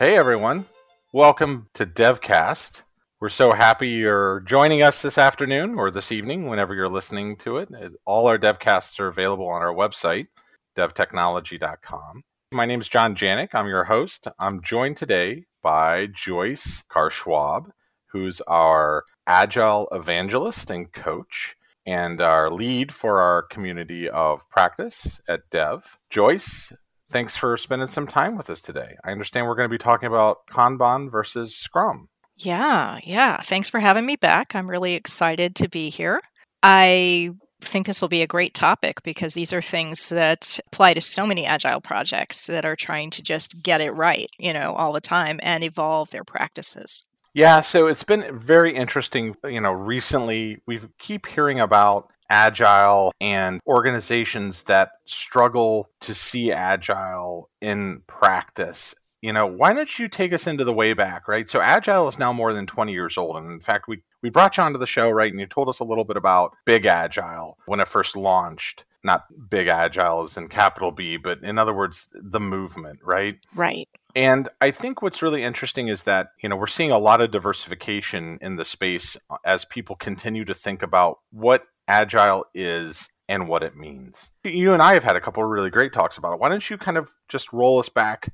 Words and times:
Hey 0.00 0.16
everyone, 0.16 0.64
welcome 1.12 1.68
to 1.74 1.84
DevCast. 1.84 2.84
We're 3.20 3.28
so 3.28 3.52
happy 3.52 3.90
you're 3.90 4.40
joining 4.40 4.80
us 4.80 5.02
this 5.02 5.18
afternoon 5.18 5.74
or 5.74 5.90
this 5.90 6.10
evening, 6.10 6.46
whenever 6.46 6.74
you're 6.74 6.88
listening 6.88 7.36
to 7.40 7.58
it. 7.58 7.68
All 8.06 8.26
our 8.26 8.38
DevCasts 8.38 8.98
are 8.98 9.08
available 9.08 9.46
on 9.46 9.60
our 9.60 9.74
website, 9.74 10.28
devtechnology.com. 10.74 12.22
My 12.50 12.64
name 12.64 12.80
is 12.80 12.88
John 12.88 13.14
Janik. 13.14 13.50
I'm 13.52 13.66
your 13.66 13.84
host. 13.84 14.26
I'm 14.38 14.62
joined 14.62 14.96
today 14.96 15.44
by 15.62 16.06
Joyce 16.06 16.82
Karschwab, 16.90 17.66
who's 18.06 18.40
our 18.46 19.04
Agile 19.26 19.86
evangelist 19.92 20.70
and 20.70 20.90
coach 20.90 21.56
and 21.84 22.22
our 22.22 22.50
lead 22.50 22.90
for 22.90 23.20
our 23.20 23.42
community 23.42 24.08
of 24.08 24.48
practice 24.48 25.20
at 25.28 25.50
Dev. 25.50 25.98
Joyce, 26.08 26.72
thanks 27.10 27.36
for 27.36 27.56
spending 27.56 27.88
some 27.88 28.06
time 28.06 28.36
with 28.36 28.48
us 28.50 28.60
today. 28.60 28.96
I 29.04 29.12
understand 29.12 29.46
we're 29.46 29.56
going 29.56 29.68
to 29.68 29.74
be 29.74 29.78
talking 29.78 30.06
about 30.06 30.46
Kanban 30.50 31.10
versus 31.10 31.56
Scrum. 31.56 32.08
Yeah, 32.36 32.98
yeah. 33.04 33.42
Thanks 33.42 33.68
for 33.68 33.80
having 33.80 34.06
me 34.06 34.16
back. 34.16 34.54
I'm 34.54 34.70
really 34.70 34.94
excited 34.94 35.54
to 35.56 35.68
be 35.68 35.90
here. 35.90 36.20
I 36.62 37.30
think 37.60 37.86
this 37.86 38.00
will 38.00 38.08
be 38.08 38.22
a 38.22 38.26
great 38.26 38.54
topic 38.54 39.02
because 39.02 39.34
these 39.34 39.52
are 39.52 39.60
things 39.60 40.08
that 40.08 40.58
apply 40.68 40.94
to 40.94 41.00
so 41.00 41.26
many 41.26 41.44
agile 41.44 41.80
projects 41.80 42.46
that 42.46 42.64
are 42.64 42.76
trying 42.76 43.10
to 43.10 43.22
just 43.22 43.62
get 43.62 43.82
it 43.82 43.90
right, 43.90 44.28
you 44.38 44.52
know, 44.52 44.72
all 44.74 44.92
the 44.92 45.00
time 45.00 45.38
and 45.42 45.62
evolve 45.62 46.10
their 46.10 46.24
practices. 46.24 47.04
Yeah, 47.34 47.60
so 47.60 47.86
it's 47.86 48.02
been 48.02 48.36
very 48.36 48.74
interesting, 48.74 49.36
you 49.44 49.60
know, 49.60 49.72
recently 49.72 50.62
we 50.66 50.80
keep 50.98 51.26
hearing 51.26 51.60
about 51.60 52.08
agile 52.30 53.12
and 53.20 53.60
organizations 53.66 54.62
that 54.64 54.92
struggle 55.04 55.90
to 56.00 56.14
see 56.14 56.52
agile 56.52 57.50
in 57.60 58.02
practice 58.06 58.94
you 59.22 59.32
know, 59.32 59.46
why 59.46 59.72
don't 59.72 59.98
you 59.98 60.08
take 60.08 60.32
us 60.32 60.46
into 60.46 60.64
the 60.64 60.72
way 60.72 60.94
back, 60.94 61.28
right? 61.28 61.48
So 61.48 61.60
Agile 61.60 62.08
is 62.08 62.18
now 62.18 62.32
more 62.32 62.52
than 62.54 62.66
20 62.66 62.92
years 62.92 63.18
old. 63.18 63.36
And 63.36 63.52
in 63.52 63.60
fact, 63.60 63.86
we, 63.86 64.02
we 64.22 64.30
brought 64.30 64.56
you 64.56 64.62
onto 64.62 64.78
the 64.78 64.86
show, 64.86 65.10
right? 65.10 65.30
And 65.30 65.40
you 65.40 65.46
told 65.46 65.68
us 65.68 65.80
a 65.80 65.84
little 65.84 66.04
bit 66.04 66.16
about 66.16 66.52
Big 66.64 66.86
Agile 66.86 67.58
when 67.66 67.80
it 67.80 67.88
first 67.88 68.16
launched. 68.16 68.84
Not 69.02 69.24
Big 69.48 69.66
Agile 69.66 70.22
as 70.22 70.36
in 70.36 70.48
capital 70.48 70.90
B, 70.90 71.16
but 71.16 71.42
in 71.42 71.58
other 71.58 71.74
words, 71.74 72.08
the 72.12 72.40
movement, 72.40 73.00
right? 73.02 73.36
Right. 73.54 73.88
And 74.14 74.48
I 74.60 74.72
think 74.72 75.00
what's 75.00 75.22
really 75.22 75.42
interesting 75.42 75.88
is 75.88 76.02
that, 76.02 76.32
you 76.42 76.48
know, 76.48 76.56
we're 76.56 76.66
seeing 76.66 76.90
a 76.90 76.98
lot 76.98 77.22
of 77.22 77.30
diversification 77.30 78.38
in 78.42 78.56
the 78.56 78.64
space 78.64 79.16
as 79.44 79.64
people 79.64 79.96
continue 79.96 80.44
to 80.44 80.54
think 80.54 80.82
about 80.82 81.20
what 81.30 81.64
Agile 81.90 82.46
is 82.54 83.08
and 83.28 83.48
what 83.48 83.64
it 83.64 83.76
means. 83.76 84.30
You 84.44 84.72
and 84.72 84.82
I 84.82 84.94
have 84.94 85.04
had 85.04 85.16
a 85.16 85.20
couple 85.20 85.42
of 85.42 85.50
really 85.50 85.70
great 85.70 85.92
talks 85.92 86.16
about 86.16 86.34
it. 86.34 86.40
Why 86.40 86.48
don't 86.48 86.70
you 86.70 86.78
kind 86.78 86.96
of 86.96 87.10
just 87.28 87.52
roll 87.52 87.80
us 87.80 87.88
back 87.88 88.32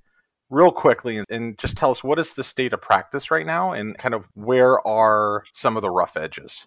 real 0.50 0.70
quickly 0.70 1.24
and 1.28 1.58
just 1.58 1.76
tell 1.76 1.90
us 1.90 2.04
what 2.04 2.18
is 2.18 2.34
the 2.34 2.44
state 2.44 2.72
of 2.72 2.82
practice 2.82 3.30
right 3.30 3.46
now 3.46 3.72
and 3.72 3.96
kind 3.96 4.14
of 4.14 4.28
where 4.34 4.86
are 4.86 5.42
some 5.54 5.76
of 5.76 5.82
the 5.82 5.90
rough 5.90 6.16
edges? 6.16 6.66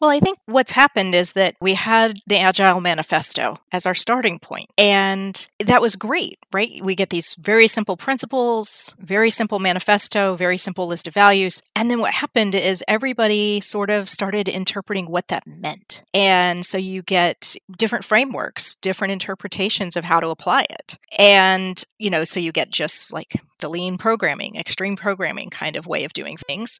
Well, 0.00 0.10
I 0.10 0.20
think 0.20 0.38
what's 0.46 0.70
happened 0.70 1.16
is 1.16 1.32
that 1.32 1.56
we 1.60 1.74
had 1.74 2.20
the 2.28 2.38
Agile 2.38 2.80
Manifesto 2.80 3.56
as 3.72 3.84
our 3.84 3.96
starting 3.96 4.38
point, 4.38 4.70
and 4.78 5.48
that 5.58 5.82
was 5.82 5.96
great, 5.96 6.38
right? 6.52 6.80
We 6.84 6.94
get 6.94 7.10
these 7.10 7.34
very 7.34 7.66
simple 7.66 7.96
principles, 7.96 8.94
very 9.00 9.30
simple 9.30 9.58
manifesto, 9.58 10.36
very 10.36 10.56
simple 10.56 10.86
list 10.86 11.08
of 11.08 11.14
values. 11.14 11.62
And 11.74 11.90
then 11.90 11.98
what 11.98 12.14
happened 12.14 12.54
is 12.54 12.84
everybody 12.86 13.60
sort 13.60 13.90
of 13.90 14.08
started 14.08 14.48
interpreting 14.48 15.10
what 15.10 15.26
that 15.28 15.48
meant. 15.48 16.02
And 16.14 16.64
so 16.64 16.78
you 16.78 17.02
get 17.02 17.56
different 17.76 18.04
frameworks, 18.04 18.76
different 18.76 19.12
interpretations 19.12 19.96
of 19.96 20.04
how 20.04 20.20
to 20.20 20.28
apply 20.28 20.66
it. 20.70 20.96
And, 21.18 21.82
you 21.98 22.10
know, 22.10 22.22
so 22.22 22.38
you 22.38 22.52
get 22.52 22.70
just 22.70 23.12
like 23.12 23.40
the 23.58 23.68
lean 23.68 23.98
programming, 23.98 24.54
extreme 24.54 24.94
programming 24.94 25.50
kind 25.50 25.74
of 25.74 25.88
way 25.88 26.04
of 26.04 26.12
doing 26.12 26.36
things, 26.36 26.78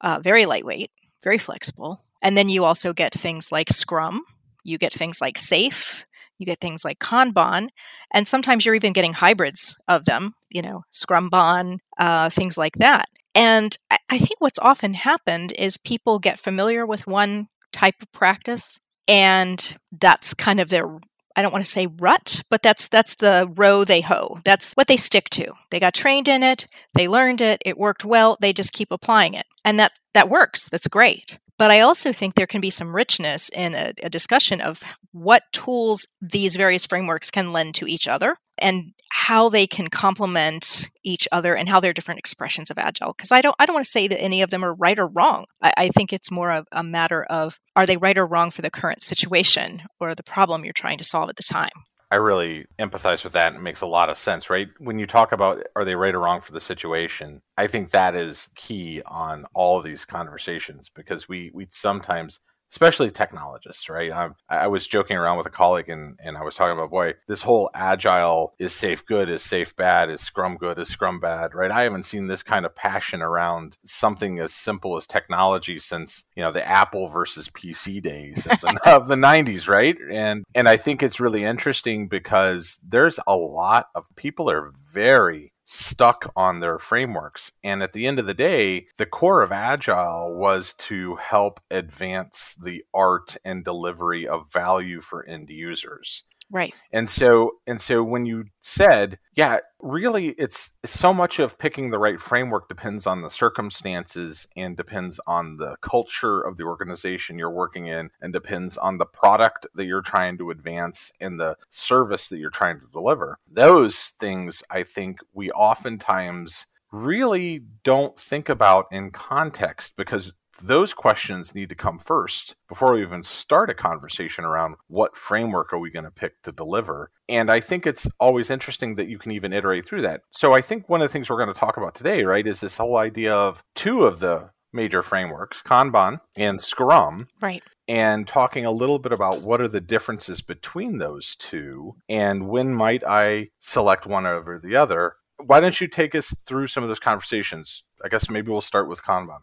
uh, 0.00 0.18
very 0.20 0.46
lightweight, 0.46 0.90
very 1.22 1.38
flexible 1.38 2.00
and 2.24 2.36
then 2.36 2.48
you 2.48 2.64
also 2.64 2.92
get 2.92 3.14
things 3.14 3.52
like 3.52 3.70
Scrum, 3.70 4.24
you 4.64 4.78
get 4.78 4.94
things 4.94 5.20
like 5.20 5.36
SAFe, 5.36 6.04
you 6.38 6.46
get 6.46 6.58
things 6.58 6.84
like 6.84 6.98
Kanban, 6.98 7.68
and 8.12 8.26
sometimes 8.26 8.64
you're 8.66 8.74
even 8.74 8.94
getting 8.94 9.12
hybrids 9.12 9.76
of 9.86 10.06
them, 10.06 10.34
you 10.50 10.62
know, 10.62 10.82
Scrumban, 10.92 11.78
uh, 12.00 12.30
things 12.30 12.58
like 12.58 12.76
that. 12.78 13.04
And 13.34 13.76
I, 13.90 13.98
I 14.10 14.18
think 14.18 14.40
what's 14.40 14.58
often 14.58 14.94
happened 14.94 15.52
is 15.58 15.76
people 15.76 16.18
get 16.18 16.40
familiar 16.40 16.86
with 16.86 17.06
one 17.06 17.48
type 17.72 17.96
of 18.00 18.10
practice, 18.10 18.80
and 19.06 19.76
that's 19.92 20.34
kind 20.34 20.58
of 20.58 20.70
their 20.70 20.88
I 21.36 21.42
don't 21.42 21.52
want 21.52 21.64
to 21.64 21.70
say 21.70 21.88
rut, 21.98 22.42
but 22.48 22.62
that's 22.62 22.86
that's 22.88 23.16
the 23.16 23.52
row 23.56 23.84
they 23.84 24.00
hoe. 24.00 24.38
That's 24.44 24.72
what 24.74 24.86
they 24.86 24.96
stick 24.96 25.28
to. 25.30 25.52
They 25.70 25.80
got 25.80 25.92
trained 25.92 26.28
in 26.28 26.42
it, 26.42 26.66
they 26.94 27.08
learned 27.08 27.40
it, 27.40 27.60
it 27.66 27.76
worked 27.76 28.04
well, 28.04 28.38
they 28.40 28.52
just 28.52 28.72
keep 28.72 28.88
applying 28.90 29.34
it. 29.34 29.46
And 29.64 29.78
that 29.78 29.92
that 30.14 30.30
works. 30.30 30.68
That's 30.70 30.86
great. 30.88 31.38
But 31.58 31.70
I 31.70 31.80
also 31.80 32.12
think 32.12 32.34
there 32.34 32.46
can 32.46 32.60
be 32.60 32.70
some 32.70 32.94
richness 32.94 33.48
in 33.50 33.74
a, 33.74 33.92
a, 34.02 34.10
discussion 34.10 34.60
of 34.60 34.82
what 35.12 35.44
tools 35.52 36.06
these 36.20 36.56
various 36.56 36.84
frameworks 36.84 37.30
can 37.30 37.52
lend 37.52 37.76
to 37.76 37.86
each 37.86 38.08
other 38.08 38.36
and 38.58 38.92
how 39.12 39.48
they 39.48 39.66
can 39.66 39.88
complement 39.88 40.90
each 41.04 41.28
other 41.30 41.54
and 41.54 41.68
how 41.68 41.78
they're 41.78 41.92
different 41.92 42.18
expressions 42.18 42.70
of 42.70 42.78
agile. 42.78 43.14
Because 43.16 43.30
I 43.30 43.40
don't, 43.40 43.54
I 43.60 43.66
don't 43.66 43.74
want 43.74 43.86
to 43.86 43.90
say 43.90 44.08
that 44.08 44.20
any 44.20 44.42
of 44.42 44.50
them 44.50 44.64
are 44.64 44.74
right 44.74 44.98
or 44.98 45.06
wrong. 45.06 45.44
I, 45.62 45.72
I 45.76 45.88
think 45.88 46.12
it's 46.12 46.30
more 46.30 46.50
of 46.50 46.66
a 46.72 46.82
matter 46.82 47.22
of 47.24 47.60
are 47.76 47.86
they 47.86 47.96
right 47.96 48.18
or 48.18 48.26
wrong 48.26 48.50
for 48.50 48.62
the 48.62 48.70
current 48.70 49.04
situation 49.04 49.82
or 50.00 50.14
the 50.14 50.24
problem 50.24 50.64
you're 50.64 50.72
trying 50.72 50.98
to 50.98 51.04
solve 51.04 51.30
at 51.30 51.36
the 51.36 51.44
time. 51.44 51.70
I 52.14 52.18
really 52.18 52.66
empathize 52.78 53.24
with 53.24 53.32
that. 53.32 53.56
It 53.56 53.60
makes 53.60 53.80
a 53.80 53.88
lot 53.88 54.08
of 54.08 54.16
sense, 54.16 54.48
right? 54.48 54.68
When 54.78 55.00
you 55.00 55.06
talk 55.06 55.32
about 55.32 55.64
are 55.74 55.84
they 55.84 55.96
right 55.96 56.14
or 56.14 56.20
wrong 56.20 56.42
for 56.42 56.52
the 56.52 56.60
situation, 56.60 57.42
I 57.56 57.66
think 57.66 57.90
that 57.90 58.14
is 58.14 58.50
key 58.54 59.02
on 59.04 59.46
all 59.52 59.78
of 59.78 59.84
these 59.84 60.04
conversations 60.04 60.88
because 60.88 61.28
we 61.28 61.50
we 61.52 61.66
sometimes 61.70 62.38
especially 62.74 63.08
technologists, 63.08 63.88
right? 63.88 64.10
I'm, 64.10 64.34
i 64.48 64.66
was 64.66 64.88
joking 64.88 65.16
around 65.16 65.36
with 65.36 65.46
a 65.46 65.50
colleague 65.50 65.88
and, 65.88 66.18
and 66.20 66.36
I 66.36 66.42
was 66.42 66.56
talking 66.56 66.76
about, 66.76 66.90
boy, 66.90 67.14
this 67.28 67.42
whole 67.42 67.70
agile 67.72 68.52
is 68.58 68.72
SAFe 68.72 69.06
good, 69.06 69.28
is 69.28 69.42
SAFe 69.42 69.76
bad, 69.76 70.10
is 70.10 70.20
scrum 70.20 70.56
good, 70.56 70.76
is 70.80 70.88
scrum 70.88 71.20
bad, 71.20 71.54
right? 71.54 71.70
I 71.70 71.84
haven't 71.84 72.02
seen 72.02 72.26
this 72.26 72.42
kind 72.42 72.66
of 72.66 72.74
passion 72.74 73.22
around 73.22 73.78
something 73.84 74.40
as 74.40 74.52
simple 74.52 74.96
as 74.96 75.06
technology 75.06 75.78
since, 75.78 76.24
you 76.34 76.42
know, 76.42 76.50
the 76.50 76.66
Apple 76.66 77.06
versus 77.06 77.48
PC 77.48 78.02
days 78.02 78.44
of 78.44 78.60
the, 78.60 78.80
of 78.86 79.06
the 79.06 79.14
90s, 79.14 79.68
right? 79.68 79.96
And, 80.10 80.44
and 80.52 80.68
I 80.68 80.76
think 80.76 81.00
it's 81.00 81.20
really 81.20 81.44
interesting 81.44 82.08
because 82.08 82.80
there's 82.82 83.20
a 83.24 83.36
lot 83.36 83.86
of 83.94 84.08
people 84.16 84.50
are 84.50 84.72
very 84.92 85.52
stuck 85.64 86.30
on 86.36 86.60
their 86.60 86.78
frameworks. 86.78 87.52
And 87.62 87.82
at 87.82 87.92
the 87.92 88.06
end 88.06 88.18
of 88.18 88.26
the 88.26 88.34
day, 88.34 88.88
the 88.98 89.06
core 89.06 89.42
of 89.42 89.52
Agile 89.52 90.34
was 90.34 90.74
to 90.74 91.16
help 91.16 91.60
advance 91.70 92.56
the 92.62 92.84
art 92.92 93.36
and 93.44 93.64
delivery 93.64 94.26
of 94.26 94.52
value 94.52 95.00
for 95.00 95.24
end 95.26 95.50
users. 95.50 96.24
Right. 96.50 96.78
And 96.92 97.08
so 97.08 97.52
and 97.66 97.80
so 97.80 98.02
when 98.04 98.26
you 98.26 98.44
said, 98.60 99.18
yeah, 99.34 99.58
really 99.80 100.28
it's 100.30 100.70
so 100.84 101.12
much 101.12 101.38
of 101.38 101.58
picking 101.58 101.90
the 101.90 101.98
right 101.98 102.20
framework 102.20 102.68
depends 102.68 103.06
on 103.06 103.22
the 103.22 103.30
circumstances 103.30 104.46
and 104.56 104.76
depends 104.76 105.18
on 105.26 105.56
the 105.56 105.76
culture 105.80 106.40
of 106.40 106.56
the 106.56 106.64
organization 106.64 107.38
you're 107.38 107.50
working 107.50 107.86
in 107.86 108.10
and 108.20 108.32
depends 108.32 108.76
on 108.76 108.98
the 108.98 109.06
product 109.06 109.66
that 109.74 109.86
you're 109.86 110.02
trying 110.02 110.38
to 110.38 110.50
advance 110.50 111.12
and 111.20 111.40
the 111.40 111.56
service 111.70 112.28
that 112.28 112.38
you're 112.38 112.50
trying 112.50 112.78
to 112.78 112.86
deliver. 112.92 113.38
Those 113.50 114.14
things 114.20 114.62
I 114.70 114.82
think 114.82 115.20
we 115.32 115.50
oftentimes 115.50 116.66
really 116.92 117.62
don't 117.82 118.16
think 118.16 118.48
about 118.48 118.86
in 118.92 119.10
context 119.10 119.94
because 119.96 120.32
those 120.62 120.94
questions 120.94 121.54
need 121.54 121.68
to 121.68 121.74
come 121.74 121.98
first 121.98 122.54
before 122.68 122.94
we 122.94 123.02
even 123.02 123.22
start 123.22 123.70
a 123.70 123.74
conversation 123.74 124.44
around 124.44 124.76
what 124.88 125.16
framework 125.16 125.72
are 125.72 125.78
we 125.78 125.90
going 125.90 126.04
to 126.04 126.10
pick 126.10 126.42
to 126.42 126.52
deliver. 126.52 127.10
And 127.28 127.50
I 127.50 127.60
think 127.60 127.86
it's 127.86 128.08
always 128.20 128.50
interesting 128.50 128.96
that 128.96 129.08
you 129.08 129.18
can 129.18 129.32
even 129.32 129.52
iterate 129.52 129.86
through 129.86 130.02
that. 130.02 130.22
So 130.30 130.54
I 130.54 130.60
think 130.60 130.88
one 130.88 131.00
of 131.00 131.08
the 131.08 131.12
things 131.12 131.28
we're 131.28 131.42
going 131.42 131.52
to 131.52 131.58
talk 131.58 131.76
about 131.76 131.94
today, 131.94 132.24
right, 132.24 132.46
is 132.46 132.60
this 132.60 132.76
whole 132.76 132.96
idea 132.96 133.34
of 133.34 133.62
two 133.74 134.04
of 134.04 134.20
the 134.20 134.50
major 134.72 135.02
frameworks, 135.02 135.62
Kanban 135.62 136.18
and 136.36 136.60
Scrum. 136.60 137.28
Right. 137.40 137.62
And 137.86 138.26
talking 138.26 138.64
a 138.64 138.70
little 138.70 138.98
bit 138.98 139.12
about 139.12 139.42
what 139.42 139.60
are 139.60 139.68
the 139.68 139.80
differences 139.80 140.40
between 140.40 140.98
those 140.98 141.36
two 141.36 141.96
and 142.08 142.48
when 142.48 142.74
might 142.74 143.04
I 143.06 143.50
select 143.60 144.06
one 144.06 144.26
over 144.26 144.58
the 144.58 144.74
other. 144.74 145.16
Why 145.38 145.60
don't 145.60 145.80
you 145.80 145.86
take 145.86 146.14
us 146.14 146.34
through 146.46 146.68
some 146.68 146.82
of 146.82 146.88
those 146.88 147.00
conversations? 147.00 147.84
I 148.02 148.08
guess 148.08 148.30
maybe 148.30 148.50
we'll 148.50 148.60
start 148.60 148.88
with 148.88 149.02
Kanban. 149.02 149.40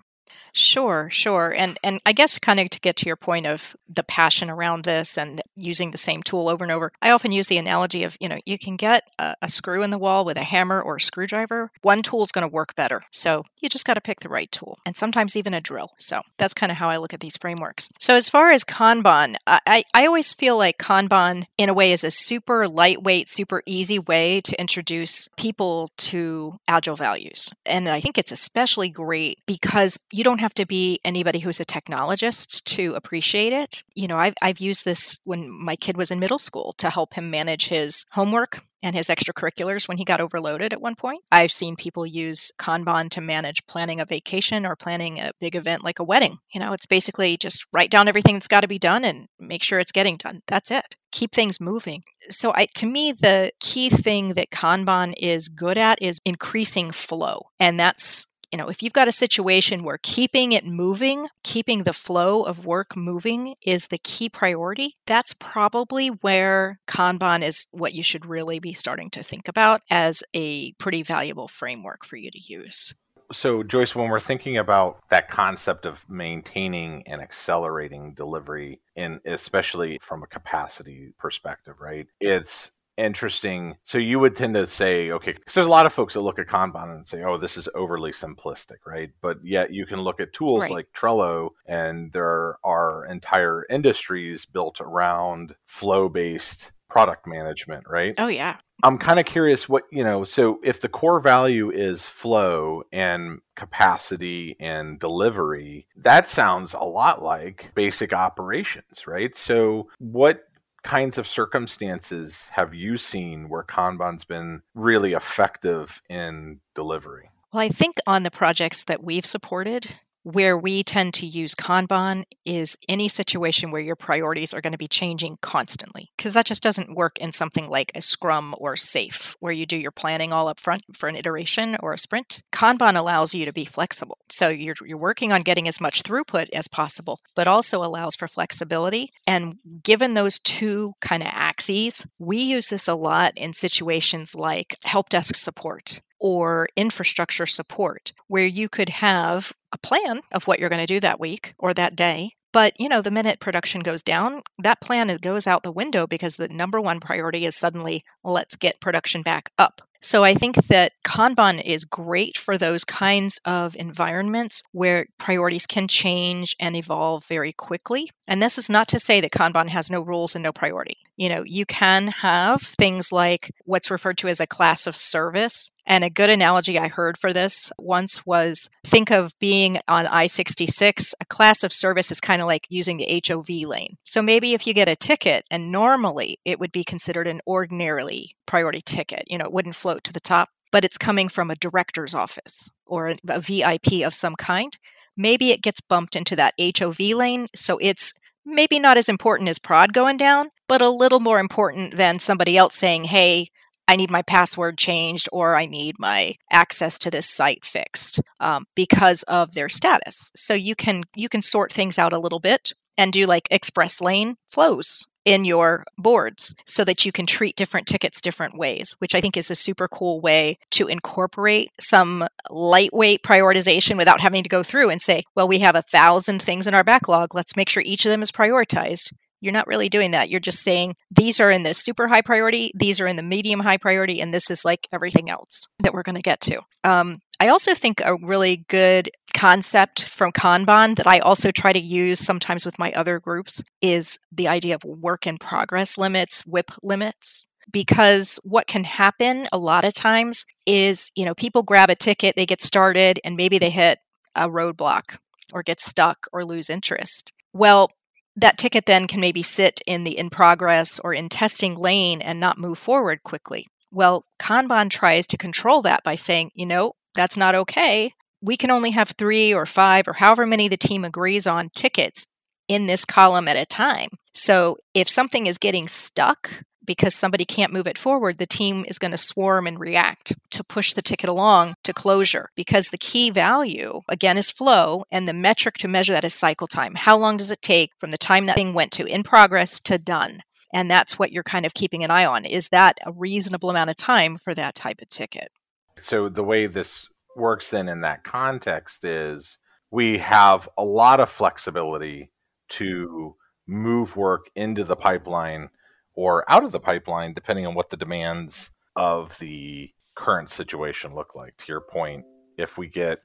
Sure, 0.54 1.10
sure. 1.10 1.54
And 1.56 1.80
and 1.84 2.02
I 2.06 2.12
guess 2.14 2.38
kind 2.38 2.60
of 2.60 2.70
to 2.72 2.80
get 2.80 2.98
to 2.98 3.06
your 3.06 3.16
point 3.16 3.48
of 3.48 3.76
the 3.88 4.04
passion 4.04 4.50
around 4.50 4.84
this 4.84 5.18
and 5.18 5.42
using 5.56 5.92
the 5.92 5.98
same 5.98 6.24
tool 6.24 6.50
over 6.50 6.64
and 6.64 6.72
over, 6.72 6.92
I 7.02 7.12
often 7.12 7.32
use 7.32 7.48
the 7.48 7.58
analogy 7.58 8.04
of, 8.04 8.18
you 8.20 8.28
know, 8.28 8.40
you 8.46 8.58
can 8.58 8.76
get 8.76 9.04
a, 9.18 9.36
a 9.42 9.50
screw 9.50 9.84
in 9.84 9.92
the 9.92 9.98
wall 9.98 10.26
with 10.26 10.38
a 10.38 10.44
hammer 10.44 10.82
or 10.82 10.98
a 10.98 11.02
screwdriver. 11.02 11.72
One 11.82 12.02
tool 12.02 12.24
is 12.24 12.32
going 12.32 12.48
to 12.48 12.54
work 12.54 12.76
better. 12.76 13.02
So 13.12 13.44
you 13.62 13.70
just 13.70 13.86
got 13.86 13.94
to 13.94 14.02
pick 14.02 14.20
the 14.20 14.30
right 14.30 14.52
tool 14.52 14.78
and 14.86 14.98
sometimes 14.98 15.36
even 15.36 15.54
a 15.54 15.62
drill. 15.62 15.92
So 15.98 16.22
that's 16.38 16.54
kind 16.54 16.72
of 16.72 16.78
how 16.78 16.90
I 16.90 16.98
look 16.98 17.14
at 17.14 17.20
these 17.22 17.38
frameworks. 17.38 17.90
So 18.00 18.16
as 18.16 18.28
far 18.28 18.52
as 18.52 18.64
Kanban, 18.66 19.36
I, 19.48 19.84
I 19.94 20.06
always 20.06 20.34
feel 20.34 20.58
like 20.58 20.78
Kanban 20.78 21.46
in 21.58 21.70
a 21.70 21.74
way 21.74 21.92
is 21.94 22.04
a 22.04 22.12
super 22.12 22.68
lightweight, 22.68 23.30
super 23.30 23.64
easy 23.66 24.00
way 24.00 24.42
to 24.42 24.60
introduce 24.60 25.30
people 25.38 25.90
to 25.98 26.60
agile 26.68 26.96
values. 26.96 27.50
And 27.66 27.88
I 27.88 28.02
think 28.02 28.18
it's 28.18 28.32
especially 28.32 28.90
great 28.90 29.40
because 29.46 30.00
you 30.12 30.21
don't 30.24 30.40
have 30.40 30.54
to 30.56 30.66
be 30.66 31.00
anybody 31.04 31.40
who's 31.40 31.60
a 31.60 31.66
technologist 31.66 32.64
to 32.64 32.94
appreciate 32.96 33.54
it. 33.54 33.84
You 33.94 34.08
know, 34.08 34.18
I've, 34.18 34.36
I've 34.42 34.60
used 34.60 34.86
this 34.86 35.20
when 35.24 35.50
my 35.50 35.76
kid 35.76 35.98
was 35.98 36.12
in 36.12 36.20
middle 36.20 36.40
school 36.40 36.74
to 36.78 36.90
help 36.90 37.14
him 37.14 37.30
manage 37.30 37.68
his 37.68 38.06
homework 38.12 38.64
and 38.84 38.96
his 38.96 39.08
extracurriculars 39.08 39.88
when 39.88 39.98
he 39.98 40.06
got 40.06 40.22
overloaded 40.22 40.74
at 40.74 40.82
one 40.82 40.96
point. 40.96 41.24
I've 41.32 41.52
seen 41.52 41.76
people 41.76 42.06
use 42.06 42.52
Kanban 42.58 43.10
to 43.12 43.22
manage 43.22 43.66
planning 43.68 44.00
a 44.00 44.06
vacation 44.06 44.66
or 44.66 44.76
planning 44.76 45.20
a 45.20 45.32
big 45.40 45.56
event 45.56 45.84
like 45.84 46.00
a 46.00 46.04
wedding. 46.04 46.40
You 46.54 46.60
know, 46.60 46.74
it's 46.74 46.86
basically 46.86 47.38
just 47.38 47.66
write 47.74 47.92
down 47.92 48.08
everything 48.08 48.36
that's 48.36 48.48
got 48.48 48.62
to 48.62 48.68
be 48.68 48.80
done 48.80 49.06
and 49.06 49.28
make 49.40 49.64
sure 49.64 49.80
it's 49.80 49.92
getting 49.92 50.18
done. 50.18 50.42
That's 50.48 50.72
it. 50.72 50.96
Keep 51.12 51.34
things 51.34 51.60
moving. 51.60 52.04
So 52.30 52.54
I 52.56 52.66
to 52.76 52.86
me 52.86 53.12
the 53.12 53.52
key 53.60 53.90
thing 53.90 54.34
that 54.34 54.50
Kanban 54.50 55.14
is 55.18 55.50
good 55.50 55.78
at 55.78 56.02
is 56.02 56.20
increasing 56.26 56.92
flow. 56.92 57.48
And 57.60 57.80
that's 57.80 58.28
you 58.52 58.58
know, 58.58 58.68
if 58.68 58.84
you've 58.84 58.94
got 58.94 59.08
a 59.08 59.14
situation 59.14 59.84
where 59.84 60.00
keeping 60.02 60.52
it 60.52 60.66
moving, 60.66 61.28
keeping 61.44 61.84
the 61.84 61.94
flow 61.94 62.44
of 62.44 62.66
work 62.66 62.96
moving 62.98 63.56
is 63.66 63.88
the 63.88 63.98
key 63.98 64.30
priority, 64.30 64.98
that's 65.08 65.34
probably 65.34 66.10
where 66.10 66.80
Kanban 66.88 67.44
is 67.44 67.68
what 67.72 67.94
you 67.94 68.04
should 68.04 68.26
really 68.26 68.60
be 68.60 68.74
starting 68.74 69.10
to 69.12 69.24
think 69.24 69.48
about 69.48 69.82
as 69.90 70.24
a 70.34 70.74
pretty 70.74 71.02
valuable 71.02 71.48
framework 71.48 72.06
for 72.06 72.18
you 72.18 72.30
to 72.30 72.40
use. 72.40 72.94
So, 73.32 73.64
Joyce, 73.64 73.96
when 73.96 74.10
we're 74.10 74.20
thinking 74.20 74.58
about 74.58 75.00
that 75.10 75.30
concept 75.30 75.86
of 75.86 76.06
maintaining 76.10 77.08
and 77.08 77.22
accelerating 77.22 78.14
delivery, 78.14 78.82
and 78.98 79.22
especially 79.24 80.00
from 80.02 80.22
a 80.22 80.28
capacity 80.28 81.14
perspective, 81.18 81.76
right? 81.80 82.08
It's 82.20 82.72
interesting. 82.98 83.78
So 83.84 83.98
you 83.98 84.20
would 84.20 84.36
tend 84.36 84.56
to 84.56 84.68
say, 84.68 85.12
okay, 85.12 85.34
because 85.34 85.54
there's 85.54 85.68
a 85.68 85.72
lot 85.72 85.86
of 85.86 85.94
folks 85.94 86.14
that 86.14 86.22
look 86.22 86.40
at 86.40 86.48
Kanban 86.48 86.94
and 86.96 87.06
say, 87.06 87.24
oh, 87.24 87.38
this 87.38 87.58
is 87.58 87.70
overly 87.76 88.12
simplistic, 88.12 88.78
right? 88.86 89.12
But 89.22 89.40
yet 89.44 89.74
you 89.74 89.86
can 89.86 90.02
look 90.02 90.20
at 90.20 90.34
tools 90.34 90.64
right. 90.64 90.72
like 90.72 90.94
Trello, 90.94 91.52
and 91.66 92.12
there 92.12 92.58
are 92.64 93.06
entire 93.06 93.66
industries 93.70 94.46
built 94.46 94.82
around 94.82 95.56
flow 95.66 96.10
based 96.10 96.72
product 96.92 97.26
management, 97.26 97.86
right? 97.88 98.14
Oh, 98.18 98.28
yeah. 98.28 98.58
I'm 98.84 98.98
kind 98.98 99.20
of 99.20 99.26
curious 99.26 99.70
what, 99.70 99.84
you 99.92 100.04
know, 100.04 100.26
so 100.26 100.60
if 100.64 100.82
the 100.82 100.90
core 100.90 101.22
value 101.22 101.72
is 101.72 102.06
flow 102.08 102.84
and 102.92 103.40
capacity 103.56 104.58
and 104.60 105.00
delivery, 105.00 105.88
that 105.96 106.28
sounds 106.28 106.74
a 106.74 106.84
lot 106.84 107.22
like 107.22 107.72
basic 107.76 108.12
operations, 108.12 109.08
right? 109.08 109.36
So, 109.36 109.88
what 110.00 110.44
kinds 110.84 111.18
of 111.18 111.28
circumstances 111.28 112.50
have 112.54 112.74
you 112.74 112.98
seen 112.98 113.50
where 113.50 113.64
Kanban's 113.64 114.26
been 114.26 114.62
really 114.74 115.14
effective 115.14 116.02
in 116.10 116.60
delivery? 116.74 117.30
Well, 117.54 117.62
I 117.62 117.70
think 117.70 117.96
on 118.08 118.24
the 118.24 118.32
projects 118.32 118.86
that 118.86 119.04
we've 119.04 119.26
supported, 119.26 119.88
where 120.24 120.58
we 120.58 120.84
tend 120.84 121.14
to 121.16 121.26
use 121.26 121.56
Kanban 121.56 122.24
is 122.46 122.78
any 122.88 123.08
situation 123.08 123.72
where 123.72 123.82
your 123.82 123.96
priorities 123.96 124.54
are 124.54 124.62
going 124.62 124.72
to 124.72 124.78
be 124.78 124.88
changing 124.88 125.38
constantly, 125.42 126.12
because 126.18 126.34
that 126.34 126.46
just 126.46 126.64
doesn't 126.64 126.96
work 126.96 127.18
in 127.20 127.32
something 127.32 127.68
like 127.68 127.92
a 127.96 128.02
Scrum 128.02 128.56
or 128.58 128.76
SAFe, 128.76 129.36
where 129.40 129.52
you 129.52 129.66
do 129.66 129.78
your 129.78 129.92
planning 129.92 130.32
all 130.32 130.48
up 130.48 130.60
front 130.60 130.84
for 130.94 131.10
an 131.10 131.16
iteration 131.16 131.78
or 131.82 131.94
a 131.94 131.98
sprint. 131.98 132.42
Kanban 132.54 132.96
allows 132.96 133.34
you 133.34 133.46
to 133.46 133.54
be 133.54 133.66
flexible. 133.66 134.18
So 134.30 134.50
you're, 134.50 134.76
you're 134.86 134.98
working 134.98 135.32
on 135.32 135.42
getting 135.42 135.68
as 135.68 135.82
much 135.82 136.04
throughput 136.04 136.50
as 136.54 136.68
possible, 136.68 137.20
but 137.36 137.48
also 137.48 137.84
allows 137.84 138.16
for 138.16 138.28
flexibility. 138.28 139.12
And 139.26 139.56
given 139.84 140.14
those 140.14 140.40
two 140.40 140.94
kind 141.02 141.24
of 141.24 141.30
axes, 141.32 142.06
we 142.20 142.38
use 142.38 142.68
this 142.68 142.88
a 142.88 142.96
lot 142.96 143.34
in 143.36 143.54
situations 143.54 144.36
like 144.36 144.76
help 144.84 145.10
desk 145.10 145.36
support 145.36 146.02
or 146.22 146.70
infrastructure 146.78 147.48
support, 147.48 148.14
where 148.28 148.46
you 148.46 148.70
could 148.70 148.90
have 148.90 149.52
a 149.74 149.78
plan 149.78 150.22
of 150.32 150.46
what 150.46 150.60
you're 150.60 150.70
going 150.70 150.86
to 150.86 150.86
do 150.86 151.00
that 151.00 151.20
week 151.20 151.56
or 151.58 151.74
that 151.74 151.96
day. 151.96 152.32
But, 152.54 152.80
you 152.80 152.88
know, 152.88 153.02
the 153.02 153.12
minute 153.12 153.40
production 153.40 153.82
goes 153.82 154.02
down, 154.02 154.44
that 154.62 154.82
plan 154.82 155.16
goes 155.22 155.48
out 155.48 155.64
the 155.64 155.72
window 155.72 156.06
because 156.06 156.36
the 156.36 156.48
number 156.48 156.80
one 156.80 157.00
priority 157.00 157.46
is 157.46 157.56
suddenly 157.56 158.04
let's 158.24 158.56
get 158.56 158.82
production 158.82 159.24
back 159.24 159.52
up. 159.58 159.82
So 160.04 160.24
I 160.24 160.34
think 160.34 160.56
that 160.68 160.94
Kanban 161.06 161.64
is 161.64 161.86
great 161.86 162.36
for 162.36 162.58
those 162.58 162.84
kinds 162.84 163.40
of 163.46 163.76
environments 163.76 164.64
where 164.72 165.06
priorities 165.20 165.68
can 165.68 165.88
change 165.88 166.56
and 166.60 166.76
evolve 166.76 167.24
very 167.26 167.54
quickly. 167.54 168.10
And 168.28 168.42
this 168.42 168.58
is 168.58 168.68
not 168.68 168.88
to 168.90 169.00
say 169.00 169.22
that 169.22 169.32
Kanban 169.32 169.70
has 169.70 169.92
no 169.92 170.02
rules 170.02 170.34
and 170.34 170.42
no 170.42 170.52
priority. 170.52 170.98
You 171.18 171.30
know, 171.30 171.44
you 171.46 171.68
can 171.68 172.08
have 172.08 172.64
things 172.64 173.12
like 173.12 173.52
what's 173.66 173.92
referred 173.92 174.18
to 174.20 174.28
as 174.28 174.40
a 174.40 174.48
class 174.48 174.88
of 174.88 174.96
service. 174.96 175.70
And 175.86 176.04
a 176.04 176.10
good 176.10 176.30
analogy 176.30 176.78
I 176.78 176.88
heard 176.88 177.18
for 177.18 177.34
this 177.34 177.72
once 177.78 178.26
was 178.26 178.70
think 178.86 179.12
of 179.12 179.34
being 179.40 179.80
on 179.88 180.08
I 180.08 180.28
66. 180.28 181.14
A 181.20 181.26
class 181.26 181.64
of 181.64 181.74
service 181.74 182.12
is 182.12 182.20
kind 182.20 182.42
of 182.42 182.48
like 182.48 182.68
using 182.70 182.98
the 182.98 183.22
HOV 183.28 183.68
lane. 183.68 183.98
So 184.04 184.22
maybe 184.22 184.54
if 184.54 184.68
you 184.68 184.74
get 184.74 184.90
a 184.90 184.96
ticket, 184.96 185.46
and 185.50 185.72
normally 185.72 186.40
it 186.46 186.60
would 186.60 186.72
be 186.72 186.84
considered 186.84 187.28
an 187.28 187.42
ordinarily 187.48 188.36
priority 188.46 188.82
ticket, 188.86 189.24
you 189.28 189.38
know, 189.38 189.46
it 189.46 189.54
wouldn't 189.54 189.76
float 189.76 190.04
to 190.06 190.14
the 190.14 190.20
top, 190.20 190.50
but 190.72 190.86
it's 190.86 190.98
coming 190.98 191.30
from 191.30 191.50
a 191.50 191.56
director's 191.56 192.16
office 192.16 192.70
or 192.86 193.10
a, 193.10 193.18
a 193.28 193.40
VIP 193.40 194.06
of 194.06 194.14
some 194.14 194.36
kind. 194.36 194.78
Maybe 195.18 195.52
it 195.52 195.62
gets 195.62 195.82
bumped 195.82 196.16
into 196.16 196.36
that 196.38 196.54
HOV 196.60 197.00
lane. 197.00 197.48
So 197.56 197.78
it's 197.80 198.14
maybe 198.46 198.80
not 198.80 198.98
as 198.98 199.10
important 199.10 199.50
as 199.50 199.60
prod 199.60 199.94
going 199.94 200.18
down, 200.18 200.50
but 200.68 200.82
a 200.82 200.90
little 200.90 201.20
more 201.20 201.40
important 201.40 201.98
than 201.98 202.20
somebody 202.20 202.58
else 202.58 202.76
saying, 202.76 203.06
hey, 203.06 203.50
I 203.92 203.98
need 203.98 204.10
my 204.10 204.22
password 204.22 204.78
changed 204.78 205.28
or 205.34 205.58
I 205.58 205.66
need 205.66 206.00
my 206.00 206.36
access 206.50 206.98
to 207.00 207.12
this 207.12 207.30
site 207.30 207.66
fixed 207.66 208.22
um, 208.40 208.66
because 208.74 209.24
of 209.24 209.54
their 209.54 209.68
status. 209.68 210.32
So 210.34 210.54
you 210.54 210.76
can 210.76 211.04
you 211.14 211.28
can 211.28 211.42
sort 211.42 211.74
things 211.74 212.00
out 212.00 212.14
a 212.14 212.20
little 212.20 212.40
bit 212.40 212.72
and 212.98 213.12
do 213.12 213.26
like 213.26 213.50
express 213.52 214.00
lane 214.00 214.38
flows 214.48 215.06
in 215.26 215.44
your 215.44 215.84
boards 215.98 216.56
so 216.66 216.86
that 216.86 217.06
you 217.06 217.12
can 217.12 217.26
treat 217.26 217.58
different 217.58 217.86
tickets 217.86 218.22
different 218.22 218.58
ways, 218.58 218.96
which 219.00 219.14
I 219.14 219.20
think 219.20 219.36
is 219.36 219.52
a 219.52 219.56
super 219.56 219.90
cool 219.90 220.22
way 220.22 220.58
to 220.72 220.88
incorporate 220.88 221.70
some 221.82 222.26
lightweight 222.50 223.24
prioritization 223.24 223.98
without 223.98 224.22
having 224.22 224.44
to 224.44 224.50
go 224.50 224.64
through 224.64 224.90
and 224.90 225.02
say, 225.02 225.24
well, 225.36 225.50
we 225.50 225.60
have 225.60 225.76
a 225.76 225.82
thousand 225.82 226.42
things 226.42 226.66
in 226.66 226.74
our 226.74 226.86
backlog. 226.86 227.36
Let's 227.36 227.58
make 227.58 227.68
sure 227.68 227.84
each 227.86 228.06
of 228.06 228.10
them 228.10 228.22
is 228.22 228.32
prioritized. 228.32 229.12
You're 229.42 229.54
not 229.54 229.68
really 229.68 229.90
doing 229.90 230.12
that. 230.12 230.30
You're 230.30 230.40
just 230.40 230.62
saying 230.62 230.96
these 231.10 231.40
are 231.40 231.52
in 231.52 231.64
the 231.64 231.74
super 231.74 232.08
high 232.08 232.22
priority, 232.22 232.72
these 232.76 233.00
are 233.00 233.08
in 233.08 233.16
the 233.16 233.24
medium 233.24 233.60
high 233.60 233.78
priority, 233.78 234.22
and 234.22 234.34
this 234.34 234.50
is 234.50 234.64
like 234.64 234.88
everything 234.94 235.30
else 235.30 235.68
that 235.80 235.94
we're 235.94 236.04
going 236.04 236.16
to 236.16 236.22
get 236.22 236.40
to. 236.42 236.62
Um, 236.84 237.20
I 237.40 237.48
also 237.48 237.74
think 237.74 238.02
a 238.02 238.16
really 238.18 238.66
good 238.70 239.10
concept 239.34 240.04
from 240.04 240.32
Kanban 240.32 240.96
that 240.98 241.08
I 241.08 241.20
also 241.20 241.52
try 241.52 241.74
to 241.74 241.82
use 241.82 242.20
sometimes 242.20 242.66
with 242.66 242.78
my 242.78 242.92
other 242.92 243.20
groups 243.20 243.64
is 243.82 244.20
the 244.32 244.48
idea 244.48 244.76
of 244.76 244.84
work 244.84 245.26
in 245.26 245.40
progress 245.40 245.98
limits, 245.98 246.46
WIP 246.46 246.72
limits. 246.84 247.48
Because 247.72 248.38
what 248.44 248.68
can 248.68 248.84
happen 248.84 249.48
a 249.52 249.58
lot 249.58 249.86
of 249.86 249.94
times 249.94 250.46
is, 250.66 251.12
you 251.16 251.26
know, 251.26 251.34
people 251.34 251.64
grab 251.64 251.90
a 251.90 251.96
ticket, 251.96 252.36
they 252.36 252.46
get 252.46 252.62
started, 252.62 253.20
and 253.24 253.38
maybe 253.38 253.58
they 253.60 253.70
hit 253.70 254.00
a 254.36 254.50
roadblock 254.50 255.18
or 255.54 255.64
get 255.64 255.80
stuck 255.80 256.28
or 256.34 256.44
lose 256.44 256.70
interest. 256.70 257.32
Well, 257.54 257.90
that 258.36 258.58
ticket 258.58 258.86
then 258.86 259.08
can 259.08 259.20
maybe 259.20 259.44
sit 259.44 259.82
in 259.86 260.04
the 260.04 260.18
in 260.18 260.30
progress 260.30 261.00
or 261.00 261.14
in 261.14 261.30
testing 261.30 261.76
lane 261.76 262.22
and 262.22 262.40
not 262.40 262.58
move 262.58 262.78
forward 262.78 263.24
quickly. 263.24 263.68
Well, 263.92 264.26
Kanban 264.40 264.90
tries 264.90 265.28
to 265.28 265.38
control 265.38 265.82
that 265.82 266.04
by 266.04 266.16
saying, 266.16 266.52
you 266.54 266.66
know, 266.66 266.94
that's 267.14 267.38
not 267.38 267.56
okay. 267.56 268.14
We 268.42 268.56
can 268.58 268.72
only 268.72 268.92
have 268.92 269.14
three 269.18 269.54
or 269.54 269.66
five 269.66 270.08
or 270.08 270.14
however 270.14 270.46
many 270.46 270.68
the 270.68 270.78
team 270.78 271.04
agrees 271.04 271.46
on 271.46 271.70
tickets 271.76 272.26
in 272.68 272.88
this 272.88 273.04
column 273.04 273.48
at 273.48 273.58
a 273.58 273.66
time. 273.66 274.10
So 274.34 274.78
if 274.94 275.10
something 275.10 275.46
is 275.46 275.58
getting 275.58 275.90
stuck 275.90 276.64
because 276.86 277.14
somebody 277.16 277.46
can't 277.46 277.74
move 277.74 277.88
it 277.88 277.98
forward, 277.98 278.38
the 278.38 278.46
team 278.46 278.86
is 278.88 278.98
going 278.98 279.12
to 279.12 279.18
swarm 279.18 279.68
and 279.68 279.80
react 279.80 280.34
to 280.52 280.64
push 280.64 280.94
the 280.94 281.02
ticket 281.02 281.30
along 281.30 281.76
to 281.84 281.94
closure 281.94 282.50
because 282.56 282.90
the 282.90 282.98
key 282.98 283.30
value, 283.30 284.02
again, 284.08 284.38
is 284.38 284.50
flow, 284.50 285.06
and 285.12 285.28
the 285.28 285.34
metric 285.34 285.76
to 285.76 285.88
measure 285.88 286.14
that 286.14 286.26
is 286.26 286.34
cycle 286.34 286.68
time. 286.68 286.96
How 286.96 287.18
long 287.18 287.38
does 287.38 287.52
it 287.52 287.62
take 287.62 287.92
from 287.98 288.12
the 288.12 288.18
time 288.18 288.46
that 288.48 288.56
thing 288.56 288.74
went 288.74 288.92
to 288.94 289.06
in 289.06 289.24
progress 289.24 289.80
to 289.82 289.98
done? 289.98 290.42
And 290.74 290.90
that's 290.90 291.20
what 291.20 291.32
you're 291.32 291.44
kind 291.44 291.66
of 291.66 291.74
keeping 291.74 292.04
an 292.04 292.12
eye 292.12 292.26
on. 292.26 292.46
Is 292.46 292.70
that 292.70 292.98
a 293.06 293.12
reasonable 293.12 293.70
amount 293.70 293.90
of 293.90 293.98
time 293.98 294.38
for 294.38 294.54
that 294.56 294.76
type 294.76 295.02
of 295.02 295.10
ticket? 295.10 295.52
So 295.98 296.30
the 296.30 296.44
way 296.44 296.66
this 296.66 297.08
works 297.36 297.70
then 297.70 297.90
in 297.90 298.02
that 298.02 298.24
context 298.24 299.04
is 299.04 299.58
we 299.92 300.18
have 300.20 300.70
a 300.78 300.84
lot 300.84 301.20
of 301.20 301.30
flexibility 301.30 302.32
to 302.70 303.36
move 303.68 304.16
work 304.16 304.50
into 304.56 304.84
the 304.84 304.96
pipeline 304.96 305.70
or 306.16 306.50
out 306.50 306.64
of 306.64 306.72
the 306.72 306.80
pipeline, 306.80 307.34
depending 307.34 307.66
on 307.66 307.74
what 307.74 307.90
the 307.90 307.98
demands 307.98 308.72
of 308.96 309.38
the 309.40 309.92
current 310.16 310.50
situation 310.50 311.16
look 311.16 311.36
like. 311.36 311.56
To 311.58 311.66
your 311.68 311.82
point, 311.82 312.26
if 312.58 312.78
we 312.78 312.88
get 312.88 313.20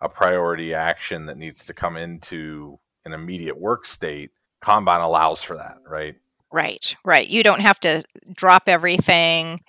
a 0.00 0.08
priority 0.08 0.74
action 0.74 1.26
that 1.26 1.36
needs 1.36 1.64
to 1.66 1.74
come 1.74 1.96
into 1.96 2.78
an 3.04 3.12
immediate 3.12 3.58
work 3.58 3.84
state, 3.84 4.30
Kanban 4.62 5.02
allows 5.02 5.42
for 5.42 5.56
that, 5.56 5.78
right? 5.88 6.14
Right, 6.52 6.96
right. 7.04 7.28
You 7.28 7.42
don't 7.42 7.60
have 7.60 7.80
to 7.80 8.02
drop 8.32 8.64
everything 8.68 9.60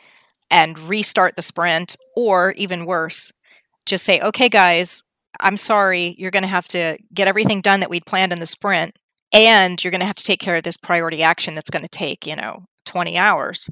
and 0.51 0.77
restart 0.79 1.35
the 1.35 1.41
sprint, 1.41 1.95
or 2.15 2.53
even 2.53 2.85
worse, 2.85 3.31
just 3.85 4.05
say, 4.05 4.19
okay, 4.19 4.49
guys, 4.49 5.03
I'm 5.39 5.57
sorry, 5.57 6.15
you're 6.17 6.31
going 6.31 6.43
to 6.43 6.47
have 6.47 6.67
to 6.69 6.97
get 7.13 7.27
everything 7.27 7.61
done 7.61 7.81
that 7.81 7.89
we'd 7.89 8.05
planned 8.05 8.33
in 8.33 8.39
the 8.39 8.45
sprint, 8.45 8.97
and 9.31 9.83
you're 9.83 9.91
going 9.91 9.99
to 9.99 10.07
have 10.07 10.15
to 10.15 10.23
take 10.23 10.39
care 10.39 10.55
of 10.55 10.63
this 10.63 10.77
priority 10.77 11.23
action 11.23 11.55
that's 11.55 11.69
going 11.69 11.83
to 11.83 11.89
take, 11.89 12.25
you 12.25 12.35
know, 12.35 12.65
20 12.85 13.17
hours. 13.17 13.69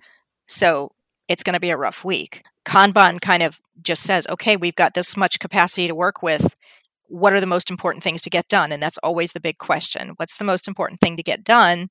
So 0.48 0.92
it's 1.28 1.44
going 1.44 1.56
to 1.56 1.60
be 1.60 1.72
a 1.72 1.78
rough 1.78 2.06
week. 2.06 2.44
Kanban 2.66 3.22
kind 3.22 3.44
of 3.44 3.60
just 3.82 4.04
says, 4.04 4.28
okay, 4.28 4.58
we've 4.58 4.76
got 4.76 4.94
this 4.94 5.16
much 5.18 5.40
capacity 5.40 5.88
to 5.88 5.96
work 5.96 6.22
with. 6.22 6.54
What 7.08 7.34
are 7.34 7.40
the 7.40 7.46
most 7.46 7.70
important 7.70 8.04
things 8.04 8.22
to 8.24 8.30
get 8.30 8.50
done? 8.50 8.72
And 8.72 8.84
that's 8.84 8.98
always 9.00 9.32
the 9.32 9.40
big 9.40 9.58
question. 9.58 10.14
What's 10.18 10.38
the 10.38 10.44
most 10.44 10.68
important 10.68 11.00
thing 11.00 11.16
to 11.18 11.24
get 11.24 11.44
done 11.44 11.90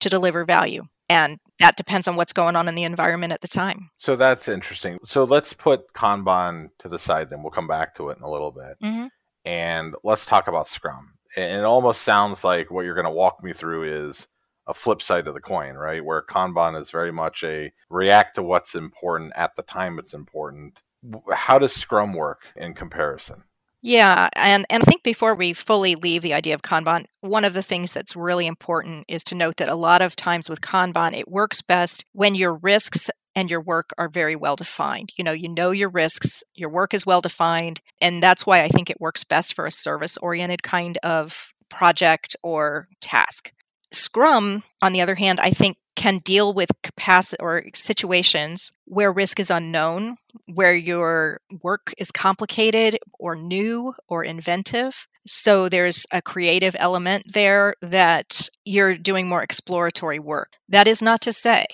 to 0.00 0.08
deliver 0.08 0.44
value? 0.44 0.84
And 1.08 1.38
that 1.58 1.76
depends 1.76 2.06
on 2.06 2.16
what's 2.16 2.32
going 2.32 2.54
on 2.54 2.68
in 2.68 2.74
the 2.74 2.84
environment 2.84 3.32
at 3.32 3.40
the 3.40 3.48
time. 3.48 3.90
So 3.96 4.14
that's 4.14 4.48
interesting. 4.48 4.98
So 5.02 5.24
let's 5.24 5.52
put 5.52 5.92
Kanban 5.94 6.68
to 6.78 6.88
the 6.88 6.98
side, 6.98 7.30
then 7.30 7.42
we'll 7.42 7.50
come 7.50 7.66
back 7.66 7.94
to 7.96 8.10
it 8.10 8.18
in 8.18 8.22
a 8.22 8.30
little 8.30 8.52
bit. 8.52 8.76
Mm-hmm. 8.82 9.06
And 9.44 9.96
let's 10.04 10.26
talk 10.26 10.46
about 10.46 10.68
Scrum. 10.68 11.14
And 11.36 11.60
it 11.60 11.64
almost 11.64 12.02
sounds 12.02 12.44
like 12.44 12.70
what 12.70 12.84
you're 12.84 12.94
going 12.94 13.04
to 13.04 13.10
walk 13.10 13.42
me 13.42 13.52
through 13.52 14.08
is 14.08 14.28
a 14.66 14.74
flip 14.74 15.02
side 15.02 15.26
of 15.26 15.34
the 15.34 15.40
coin, 15.40 15.74
right? 15.74 16.04
Where 16.04 16.22
Kanban 16.22 16.80
is 16.80 16.90
very 16.90 17.12
much 17.12 17.42
a 17.44 17.72
react 17.88 18.36
to 18.36 18.42
what's 18.42 18.74
important 18.74 19.32
at 19.36 19.56
the 19.56 19.62
time 19.62 19.98
it's 19.98 20.14
important. 20.14 20.82
How 21.32 21.58
does 21.58 21.72
Scrum 21.72 22.12
work 22.12 22.42
in 22.56 22.74
comparison? 22.74 23.44
Yeah, 23.82 24.28
and, 24.34 24.66
and 24.68 24.82
I 24.82 24.84
think 24.84 25.02
before 25.02 25.34
we 25.34 25.54
fully 25.54 25.94
leave 25.94 26.20
the 26.20 26.34
idea 26.34 26.54
of 26.54 26.60
Kanban, 26.60 27.06
one 27.22 27.46
of 27.46 27.54
the 27.54 27.62
things 27.62 27.94
that's 27.94 28.14
really 28.14 28.46
important 28.46 29.06
is 29.08 29.24
to 29.24 29.34
note 29.34 29.56
that 29.56 29.70
a 29.70 29.74
lot 29.74 30.02
of 30.02 30.14
times 30.14 30.50
with 30.50 30.60
Kanban, 30.60 31.18
it 31.18 31.28
works 31.28 31.62
best 31.62 32.04
when 32.12 32.34
your 32.34 32.54
risks 32.56 33.08
and 33.34 33.50
your 33.50 33.60
work 33.60 33.90
are 33.98 34.08
very 34.08 34.36
well 34.36 34.56
defined. 34.56 35.12
You 35.16 35.24
know, 35.24 35.32
you 35.32 35.48
know 35.48 35.70
your 35.70 35.88
risks, 35.88 36.42
your 36.54 36.68
work 36.68 36.94
is 36.94 37.06
well 37.06 37.20
defined, 37.20 37.80
and 38.00 38.22
that's 38.22 38.46
why 38.46 38.62
I 38.62 38.68
think 38.68 38.90
it 38.90 39.00
works 39.00 39.24
best 39.24 39.54
for 39.54 39.66
a 39.66 39.72
service 39.72 40.16
oriented 40.18 40.62
kind 40.62 40.98
of 41.02 41.52
project 41.68 42.36
or 42.42 42.86
task. 43.00 43.52
Scrum, 43.92 44.62
on 44.82 44.92
the 44.92 45.00
other 45.00 45.16
hand, 45.16 45.40
I 45.40 45.50
think 45.50 45.76
can 45.96 46.18
deal 46.18 46.54
with 46.54 46.70
capacity 46.82 47.40
or 47.40 47.64
situations 47.74 48.72
where 48.86 49.12
risk 49.12 49.40
is 49.40 49.50
unknown, 49.50 50.16
where 50.46 50.74
your 50.74 51.40
work 51.62 51.92
is 51.98 52.10
complicated 52.10 52.98
or 53.18 53.36
new 53.36 53.92
or 54.08 54.24
inventive. 54.24 55.06
So 55.26 55.68
there's 55.68 56.06
a 56.10 56.22
creative 56.22 56.74
element 56.78 57.24
there 57.32 57.74
that 57.82 58.48
you're 58.64 58.96
doing 58.96 59.28
more 59.28 59.42
exploratory 59.42 60.18
work. 60.18 60.52
That 60.68 60.88
is 60.88 61.02
not 61.02 61.20
to 61.22 61.32
say 61.32 61.66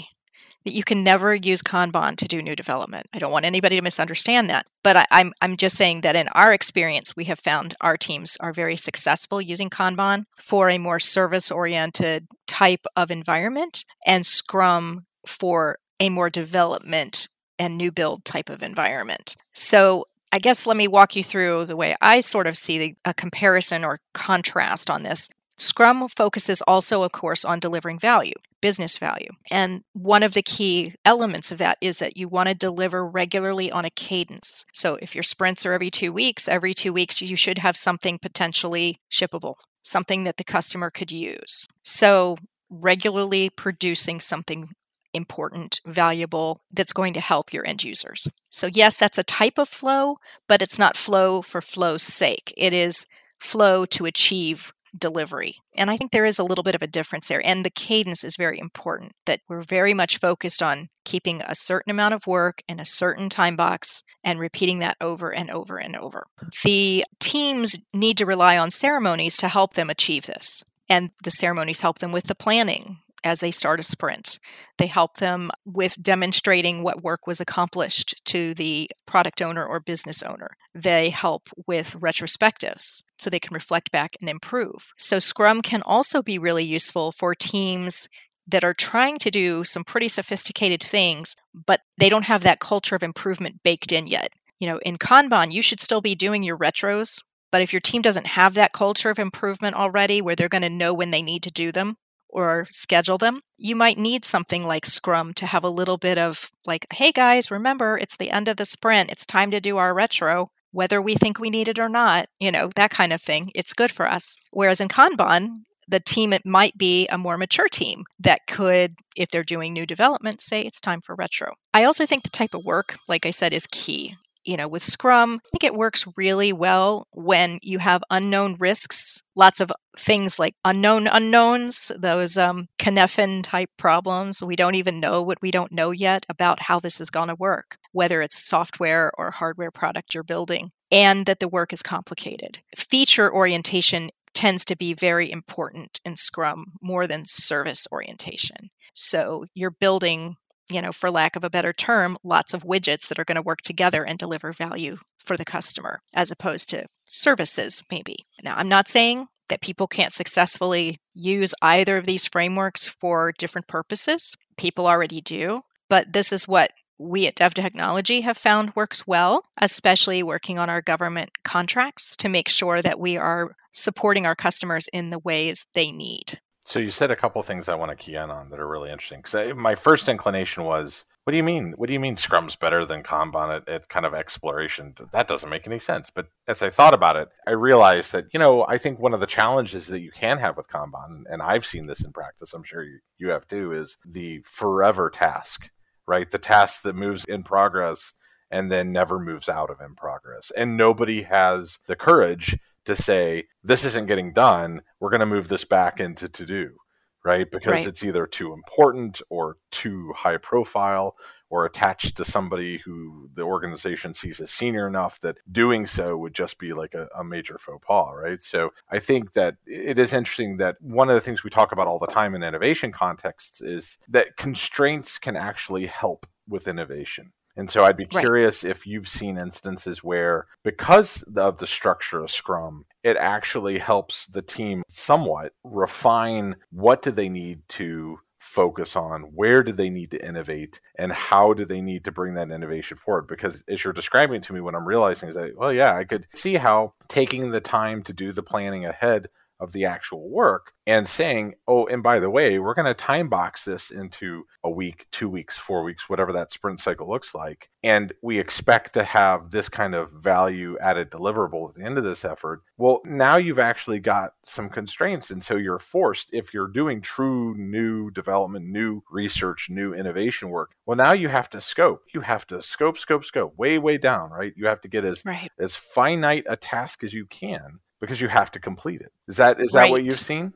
that 0.66 0.74
you 0.74 0.82
can 0.82 1.04
never 1.04 1.32
use 1.32 1.62
Kanban 1.62 2.16
to 2.16 2.26
do 2.26 2.42
new 2.42 2.56
development. 2.56 3.06
I 3.14 3.20
don't 3.20 3.30
want 3.30 3.44
anybody 3.44 3.76
to 3.76 3.82
misunderstand 3.82 4.50
that. 4.50 4.66
But 4.82 4.96
I, 4.96 5.00
am 5.02 5.06
I'm, 5.10 5.32
I'm 5.40 5.56
just 5.56 5.76
saying 5.76 6.00
that 6.00 6.16
in 6.16 6.26
our 6.28 6.52
experience, 6.52 7.14
we 7.14 7.24
have 7.24 7.38
found 7.38 7.74
our 7.80 7.96
teams 7.96 8.36
are 8.40 8.52
very 8.52 8.76
successful 8.76 9.40
using 9.40 9.70
Kanban 9.70 10.24
for 10.36 10.68
a 10.68 10.78
more 10.78 10.98
service 10.98 11.52
oriented 11.52 12.26
type 12.48 12.84
of 12.96 13.12
environment 13.12 13.84
and 14.04 14.26
Scrum 14.26 15.06
for 15.24 15.78
a 16.00 16.08
more 16.08 16.30
development 16.30 17.28
and 17.60 17.78
new 17.78 17.92
build 17.92 18.24
type 18.24 18.50
of 18.50 18.64
environment. 18.64 19.36
So 19.52 20.06
I 20.32 20.40
guess 20.40 20.66
let 20.66 20.76
me 20.76 20.88
walk 20.88 21.14
you 21.14 21.22
through 21.22 21.66
the 21.66 21.76
way 21.76 21.94
I 22.00 22.18
sort 22.18 22.48
of 22.48 22.58
see 22.58 22.96
a 23.04 23.14
comparison 23.14 23.84
or 23.84 24.00
contrast 24.14 24.90
on 24.90 25.04
this. 25.04 25.28
Scrum 25.58 26.08
focuses 26.08 26.62
also, 26.62 27.02
of 27.02 27.12
course, 27.12 27.44
on 27.44 27.58
delivering 27.58 27.98
value, 27.98 28.34
business 28.60 28.98
value. 28.98 29.30
And 29.50 29.82
one 29.94 30.22
of 30.22 30.34
the 30.34 30.42
key 30.42 30.94
elements 31.04 31.50
of 31.50 31.58
that 31.58 31.78
is 31.80 31.98
that 31.98 32.16
you 32.16 32.28
want 32.28 32.48
to 32.48 32.54
deliver 32.54 33.06
regularly 33.06 33.70
on 33.70 33.84
a 33.84 33.90
cadence. 33.90 34.64
So 34.74 34.98
if 35.00 35.14
your 35.14 35.22
sprints 35.22 35.64
are 35.64 35.72
every 35.72 35.90
two 35.90 36.12
weeks, 36.12 36.48
every 36.48 36.74
two 36.74 36.92
weeks 36.92 37.22
you 37.22 37.36
should 37.36 37.58
have 37.58 37.76
something 37.76 38.18
potentially 38.18 38.98
shippable, 39.10 39.54
something 39.82 40.24
that 40.24 40.36
the 40.36 40.44
customer 40.44 40.90
could 40.90 41.10
use. 41.10 41.66
So 41.82 42.36
regularly 42.68 43.48
producing 43.48 44.20
something 44.20 44.70
important, 45.14 45.80
valuable, 45.86 46.60
that's 46.70 46.92
going 46.92 47.14
to 47.14 47.20
help 47.20 47.52
your 47.52 47.66
end 47.66 47.82
users. 47.82 48.28
So, 48.50 48.66
yes, 48.66 48.96
that's 48.96 49.18
a 49.18 49.22
type 49.22 49.58
of 49.58 49.68
flow, 49.68 50.18
but 50.46 50.60
it's 50.60 50.78
not 50.78 50.96
flow 50.96 51.40
for 51.42 51.62
flow's 51.62 52.02
sake. 52.02 52.52
It 52.56 52.72
is 52.72 53.06
flow 53.40 53.86
to 53.86 54.06
achieve 54.06 54.72
delivery. 54.98 55.56
And 55.76 55.90
I 55.90 55.96
think 55.96 56.12
there 56.12 56.24
is 56.24 56.38
a 56.38 56.44
little 56.44 56.64
bit 56.64 56.74
of 56.74 56.82
a 56.82 56.86
difference 56.86 57.28
there. 57.28 57.44
And 57.44 57.64
the 57.64 57.70
cadence 57.70 58.24
is 58.24 58.36
very 58.36 58.58
important, 58.58 59.12
that 59.26 59.40
we're 59.48 59.62
very 59.62 59.94
much 59.94 60.18
focused 60.18 60.62
on 60.62 60.88
keeping 61.04 61.42
a 61.42 61.54
certain 61.54 61.90
amount 61.90 62.14
of 62.14 62.26
work 62.26 62.62
in 62.68 62.80
a 62.80 62.84
certain 62.84 63.28
time 63.28 63.56
box 63.56 64.02
and 64.24 64.40
repeating 64.40 64.80
that 64.80 64.96
over 65.00 65.32
and 65.32 65.50
over 65.50 65.78
and 65.78 65.96
over. 65.96 66.26
The 66.64 67.04
teams 67.20 67.78
need 67.94 68.18
to 68.18 68.26
rely 68.26 68.58
on 68.58 68.70
ceremonies 68.70 69.36
to 69.38 69.48
help 69.48 69.74
them 69.74 69.90
achieve 69.90 70.26
this. 70.26 70.64
And 70.88 71.10
the 71.24 71.30
ceremonies 71.30 71.80
help 71.80 71.98
them 71.98 72.12
with 72.12 72.24
the 72.24 72.34
planning, 72.34 72.98
as 73.26 73.40
they 73.40 73.50
start 73.50 73.80
a 73.80 73.82
sprint. 73.82 74.38
They 74.78 74.86
help 74.86 75.16
them 75.16 75.50
with 75.64 76.00
demonstrating 76.00 76.82
what 76.82 77.02
work 77.02 77.26
was 77.26 77.40
accomplished 77.40 78.14
to 78.26 78.54
the 78.54 78.88
product 79.04 79.42
owner 79.42 79.66
or 79.66 79.80
business 79.80 80.22
owner. 80.22 80.56
They 80.74 81.10
help 81.10 81.48
with 81.66 81.96
retrospectives 81.98 83.02
so 83.18 83.28
they 83.28 83.40
can 83.40 83.52
reflect 83.52 83.90
back 83.90 84.16
and 84.20 84.30
improve. 84.30 84.92
So, 84.96 85.18
Scrum 85.18 85.60
can 85.60 85.82
also 85.82 86.22
be 86.22 86.38
really 86.38 86.64
useful 86.64 87.10
for 87.10 87.34
teams 87.34 88.08
that 88.46 88.62
are 88.62 88.74
trying 88.74 89.18
to 89.18 89.30
do 89.30 89.64
some 89.64 89.82
pretty 89.82 90.08
sophisticated 90.08 90.80
things, 90.80 91.34
but 91.52 91.80
they 91.98 92.08
don't 92.08 92.22
have 92.22 92.42
that 92.44 92.60
culture 92.60 92.94
of 92.94 93.02
improvement 93.02 93.62
baked 93.64 93.90
in 93.90 94.06
yet. 94.06 94.30
You 94.60 94.68
know, 94.68 94.78
in 94.78 94.98
Kanban, 94.98 95.52
you 95.52 95.62
should 95.62 95.80
still 95.80 96.00
be 96.00 96.14
doing 96.14 96.44
your 96.44 96.56
retros, 96.56 97.24
but 97.50 97.60
if 97.60 97.72
your 97.72 97.80
team 97.80 98.02
doesn't 98.02 98.26
have 98.28 98.54
that 98.54 98.72
culture 98.72 99.10
of 99.10 99.18
improvement 99.18 99.74
already 99.74 100.22
where 100.22 100.36
they're 100.36 100.48
going 100.48 100.62
to 100.62 100.70
know 100.70 100.94
when 100.94 101.10
they 101.10 101.22
need 101.22 101.42
to 101.42 101.50
do 101.50 101.72
them, 101.72 101.96
or 102.36 102.66
schedule 102.70 103.16
them, 103.16 103.40
you 103.56 103.74
might 103.74 103.96
need 103.96 104.26
something 104.26 104.66
like 104.66 104.84
Scrum 104.84 105.32
to 105.34 105.46
have 105.46 105.64
a 105.64 105.70
little 105.70 105.96
bit 105.96 106.18
of 106.18 106.50
like, 106.66 106.86
hey 106.92 107.10
guys, 107.10 107.50
remember 107.50 107.96
it's 107.96 108.18
the 108.18 108.30
end 108.30 108.46
of 108.46 108.58
the 108.58 108.66
sprint. 108.66 109.10
It's 109.10 109.24
time 109.24 109.50
to 109.52 109.60
do 109.60 109.78
our 109.78 109.94
retro, 109.94 110.50
whether 110.70 111.00
we 111.00 111.14
think 111.14 111.38
we 111.38 111.48
need 111.48 111.66
it 111.66 111.78
or 111.78 111.88
not, 111.88 112.28
you 112.38 112.52
know, 112.52 112.70
that 112.76 112.90
kind 112.90 113.14
of 113.14 113.22
thing. 113.22 113.50
It's 113.54 113.72
good 113.72 113.90
for 113.90 114.06
us. 114.06 114.36
Whereas 114.50 114.82
in 114.82 114.88
Kanban, 114.88 115.62
the 115.88 115.98
team 115.98 116.34
it 116.34 116.44
might 116.44 116.76
be 116.76 117.06
a 117.08 117.16
more 117.16 117.38
mature 117.38 117.68
team 117.68 118.04
that 118.18 118.46
could 118.46 118.96
if 119.14 119.30
they're 119.30 119.44
doing 119.44 119.72
new 119.72 119.86
development 119.86 120.40
say 120.40 120.60
it's 120.62 120.80
time 120.80 121.00
for 121.00 121.14
retro 121.14 121.52
i 121.72 121.84
also 121.84 122.04
think 122.04 122.24
the 122.24 122.28
type 122.28 122.54
of 122.54 122.64
work 122.64 122.96
like 123.08 123.24
i 123.24 123.30
said 123.30 123.52
is 123.52 123.68
key 123.70 124.12
you 124.46 124.56
know, 124.56 124.68
with 124.68 124.82
Scrum, 124.82 125.40
I 125.44 125.48
think 125.58 125.64
it 125.64 125.78
works 125.78 126.06
really 126.16 126.52
well 126.52 127.08
when 127.10 127.58
you 127.62 127.78
have 127.78 128.02
unknown 128.10 128.56
risks, 128.58 129.22
lots 129.34 129.60
of 129.60 129.72
things 129.98 130.38
like 130.38 130.54
unknown 130.64 131.08
unknowns, 131.08 131.90
those 131.98 132.38
um, 132.38 132.68
Cynefin 132.78 133.42
type 133.42 133.70
problems. 133.76 134.42
We 134.42 134.56
don't 134.56 134.76
even 134.76 135.00
know 135.00 135.22
what 135.22 135.42
we 135.42 135.50
don't 135.50 135.72
know 135.72 135.90
yet 135.90 136.24
about 136.28 136.62
how 136.62 136.78
this 136.78 137.00
is 137.00 137.10
going 137.10 137.28
to 137.28 137.34
work, 137.34 137.76
whether 137.92 138.22
it's 138.22 138.46
software 138.46 139.10
or 139.18 139.32
hardware 139.32 139.72
product 139.72 140.14
you're 140.14 140.22
building, 140.22 140.70
and 140.92 141.26
that 141.26 141.40
the 141.40 141.48
work 141.48 141.72
is 141.72 141.82
complicated. 141.82 142.60
Feature 142.76 143.32
orientation 143.32 144.10
tends 144.32 144.64
to 144.66 144.76
be 144.76 144.94
very 144.94 145.30
important 145.30 145.98
in 146.04 146.16
Scrum 146.16 146.74
more 146.80 147.06
than 147.06 147.24
service 147.26 147.86
orientation. 147.90 148.70
So 148.94 149.44
you're 149.54 149.70
building 149.70 150.36
you 150.68 150.82
know, 150.82 150.92
for 150.92 151.10
lack 151.10 151.36
of 151.36 151.44
a 151.44 151.50
better 151.50 151.72
term, 151.72 152.16
lots 152.24 152.54
of 152.54 152.64
widgets 152.64 153.08
that 153.08 153.18
are 153.18 153.24
going 153.24 153.36
to 153.36 153.42
work 153.42 153.62
together 153.62 154.04
and 154.04 154.18
deliver 154.18 154.52
value 154.52 154.98
for 155.18 155.36
the 155.36 155.44
customer, 155.44 156.00
as 156.14 156.30
opposed 156.30 156.68
to 156.70 156.86
services, 157.06 157.82
maybe. 157.90 158.24
Now, 158.42 158.54
I'm 158.56 158.68
not 158.68 158.88
saying 158.88 159.26
that 159.48 159.60
people 159.60 159.86
can't 159.86 160.12
successfully 160.12 160.98
use 161.14 161.54
either 161.62 161.96
of 161.96 162.04
these 162.04 162.26
frameworks 162.26 162.86
for 162.86 163.32
different 163.38 163.68
purposes. 163.68 164.36
People 164.56 164.86
already 164.86 165.20
do. 165.20 165.62
But 165.88 166.12
this 166.12 166.32
is 166.32 166.48
what 166.48 166.72
we 166.98 167.26
at 167.26 167.36
Dev 167.36 167.54
Technology 167.54 168.22
have 168.22 168.38
found 168.38 168.74
works 168.74 169.06
well, 169.06 169.44
especially 169.58 170.22
working 170.22 170.58
on 170.58 170.70
our 170.70 170.82
government 170.82 171.30
contracts 171.44 172.16
to 172.16 172.28
make 172.28 172.48
sure 172.48 172.82
that 172.82 172.98
we 172.98 173.16
are 173.16 173.54
supporting 173.72 174.26
our 174.26 174.34
customers 174.34 174.88
in 174.92 175.10
the 175.10 175.18
ways 175.18 175.66
they 175.74 175.92
need. 175.92 176.40
So 176.66 176.80
you 176.80 176.90
said 176.90 177.12
a 177.12 177.16
couple 177.16 177.40
things 177.42 177.68
I 177.68 177.76
want 177.76 177.90
to 177.90 177.96
key 177.96 178.16
in 178.16 178.28
on 178.28 178.50
that 178.50 178.58
are 178.58 178.66
really 178.66 178.90
interesting. 178.90 179.20
Because 179.22 179.54
my 179.54 179.76
first 179.76 180.08
inclination 180.08 180.64
was, 180.64 181.06
what 181.22 181.30
do 181.30 181.36
you 181.36 181.44
mean? 181.44 181.74
What 181.76 181.86
do 181.86 181.92
you 181.92 182.00
mean 182.00 182.16
Scrum's 182.16 182.56
better 182.56 182.84
than 182.84 183.04
Kanban 183.04 183.54
at, 183.54 183.68
at, 183.68 183.88
kind 183.88 184.04
of 184.04 184.14
exploration? 184.14 184.94
That 185.12 185.28
doesn't 185.28 185.48
make 185.48 185.68
any 185.68 185.78
sense. 185.78 186.10
But 186.10 186.26
as 186.48 186.62
I 186.62 186.70
thought 186.70 186.92
about 186.92 187.14
it, 187.14 187.28
I 187.46 187.52
realized 187.52 188.10
that, 188.12 188.26
you 188.32 188.40
know, 188.40 188.66
I 188.66 188.78
think 188.78 188.98
one 188.98 189.14
of 189.14 189.20
the 189.20 189.26
challenges 189.26 189.86
that 189.86 190.00
you 190.00 190.10
can 190.10 190.38
have 190.38 190.56
with 190.56 190.68
Kanban, 190.68 191.22
and 191.30 191.40
I've 191.40 191.64
seen 191.64 191.86
this 191.86 192.04
in 192.04 192.12
practice, 192.12 192.52
I'm 192.52 192.64
sure 192.64 192.82
you, 192.82 192.98
you 193.16 193.28
have 193.28 193.46
too, 193.46 193.70
is 193.70 193.96
the 194.04 194.40
forever 194.44 195.08
task, 195.08 195.70
right? 196.08 196.28
The 196.28 196.38
task 196.38 196.82
that 196.82 196.96
moves 196.96 197.24
in 197.26 197.44
progress 197.44 198.14
and 198.50 198.72
then 198.72 198.90
never 198.90 199.20
moves 199.20 199.48
out 199.48 199.70
of 199.70 199.80
in 199.80 199.94
progress. 199.94 200.50
And 200.56 200.76
nobody 200.76 201.22
has 201.22 201.78
the 201.86 201.96
courage 201.96 202.58
to 202.86 202.96
say, 202.96 203.44
this 203.62 203.84
isn't 203.84 204.06
getting 204.06 204.32
done. 204.32 204.82
We're 205.00 205.10
going 205.10 205.20
to 205.20 205.26
move 205.26 205.48
this 205.48 205.64
back 205.64 206.00
into 206.00 206.28
to 206.28 206.46
do, 206.46 206.76
right? 207.24 207.50
Because 207.50 207.80
right. 207.80 207.86
it's 207.86 208.04
either 208.04 208.26
too 208.26 208.52
important 208.52 209.20
or 209.28 209.56
too 209.70 210.12
high 210.16 210.38
profile 210.38 211.16
or 211.48 211.64
attached 211.64 212.16
to 212.16 212.24
somebody 212.24 212.78
who 212.78 213.28
the 213.34 213.42
organization 213.42 214.12
sees 214.12 214.40
as 214.40 214.50
senior 214.50 214.88
enough 214.88 215.20
that 215.20 215.38
doing 215.50 215.86
so 215.86 216.16
would 216.16 216.34
just 216.34 216.58
be 216.58 216.72
like 216.72 216.94
a, 216.94 217.08
a, 217.16 217.22
major 217.22 217.56
faux 217.56 217.84
pas, 217.86 218.12
right? 218.20 218.42
So 218.42 218.70
I 218.90 218.98
think 218.98 219.32
that 219.34 219.56
it 219.64 219.98
is 219.98 220.12
interesting 220.12 220.56
that 220.56 220.76
one 220.80 221.08
of 221.08 221.14
the 221.14 221.20
things 221.20 221.44
we 221.44 221.50
talk 221.50 221.70
about 221.70 221.86
all 221.86 222.00
the 222.00 222.06
time 222.08 222.34
in 222.34 222.42
innovation 222.42 222.90
contexts 222.90 223.60
is 223.60 223.98
that 224.08 224.36
constraints 224.36 225.18
can 225.18 225.36
actually 225.36 225.86
help 225.86 226.26
with 226.48 226.66
innovation. 226.66 227.32
And 227.56 227.70
so 227.70 227.84
I'd 227.84 227.96
be 227.96 228.06
curious 228.06 228.64
right. 228.64 228.70
if 228.70 228.86
you've 228.86 229.08
seen 229.08 229.38
instances 229.38 230.04
where, 230.04 230.46
because 230.62 231.22
of 231.34 231.58
the 231.58 231.66
structure 231.66 232.20
of 232.20 232.30
Scrum, 232.30 232.84
it 233.02 233.16
actually 233.16 233.78
helps 233.78 234.26
the 234.26 234.42
team 234.42 234.82
somewhat 234.88 235.54
refine 235.64 236.56
what 236.70 237.02
do 237.02 237.10
they 237.10 237.28
need 237.28 237.60
to 237.68 238.18
focus 238.38 238.94
on 238.94 239.22
where 239.22 239.62
do 239.62 239.72
they 239.72 239.90
need 239.90 240.10
to 240.10 240.26
innovate 240.26 240.80
and 240.96 241.10
how 241.10 241.52
do 241.52 241.64
they 241.64 241.80
need 241.80 242.04
to 242.04 242.12
bring 242.12 242.34
that 242.34 242.50
innovation 242.50 242.96
forward 242.96 243.26
because 243.26 243.64
as 243.68 243.82
you're 243.82 243.92
describing 243.92 244.40
to 244.40 244.52
me 244.52 244.60
what 244.60 244.74
i'm 244.74 244.86
realizing 244.86 245.28
is 245.28 245.34
that 245.34 245.56
well 245.56 245.72
yeah 245.72 245.96
i 245.96 246.04
could 246.04 246.26
see 246.32 246.54
how 246.54 246.92
taking 247.08 247.50
the 247.50 247.60
time 247.60 248.02
to 248.02 248.12
do 248.12 248.30
the 248.32 248.42
planning 248.42 248.84
ahead 248.84 249.28
of 249.60 249.72
the 249.72 249.84
actual 249.84 250.28
work 250.30 250.72
and 250.86 251.08
saying, 251.08 251.54
oh, 251.66 251.86
and 251.86 252.02
by 252.02 252.20
the 252.20 252.30
way, 252.30 252.58
we're 252.58 252.74
going 252.74 252.86
to 252.86 252.94
time 252.94 253.28
box 253.28 253.64
this 253.64 253.90
into 253.90 254.44
a 254.62 254.70
week, 254.70 255.06
two 255.10 255.28
weeks, 255.28 255.56
four 255.56 255.82
weeks, 255.82 256.08
whatever 256.08 256.32
that 256.32 256.52
sprint 256.52 256.78
cycle 256.78 257.08
looks 257.08 257.34
like. 257.34 257.70
And 257.82 258.12
we 258.22 258.38
expect 258.38 258.94
to 258.94 259.02
have 259.02 259.50
this 259.50 259.68
kind 259.68 259.94
of 259.94 260.12
value 260.12 260.78
added 260.80 261.10
deliverable 261.10 261.68
at 261.68 261.74
the 261.74 261.84
end 261.84 261.98
of 261.98 262.04
this 262.04 262.24
effort. 262.24 262.62
Well, 262.78 263.00
now 263.04 263.36
you've 263.36 263.58
actually 263.58 264.00
got 264.00 264.32
some 264.44 264.68
constraints. 264.68 265.30
And 265.30 265.42
so 265.42 265.56
you're 265.56 265.78
forced, 265.78 266.30
if 266.32 266.54
you're 266.54 266.68
doing 266.68 267.00
true 267.00 267.54
new 267.56 268.10
development, 268.10 268.66
new 268.66 269.02
research, 269.10 269.68
new 269.70 269.92
innovation 269.92 270.50
work, 270.50 270.72
well, 270.84 270.96
now 270.96 271.12
you 271.12 271.28
have 271.28 271.50
to 271.50 271.60
scope. 271.60 272.02
You 272.14 272.20
have 272.20 272.46
to 272.48 272.62
scope, 272.62 272.98
scope, 272.98 273.24
scope, 273.24 273.56
way, 273.56 273.78
way 273.78 273.98
down, 273.98 274.30
right? 274.30 274.52
You 274.56 274.66
have 274.66 274.80
to 274.82 274.88
get 274.88 275.04
as, 275.04 275.24
right. 275.24 275.50
as 275.58 275.74
finite 275.74 276.44
a 276.48 276.56
task 276.56 277.02
as 277.02 277.12
you 277.12 277.26
can 277.26 277.80
because 278.00 278.20
you 278.20 278.28
have 278.28 278.50
to 278.52 278.60
complete 278.60 279.00
it. 279.00 279.12
Is 279.28 279.36
that 279.36 279.60
is 279.60 279.72
that 279.72 279.90
what 279.90 280.04
you've 280.04 280.14
seen? 280.14 280.52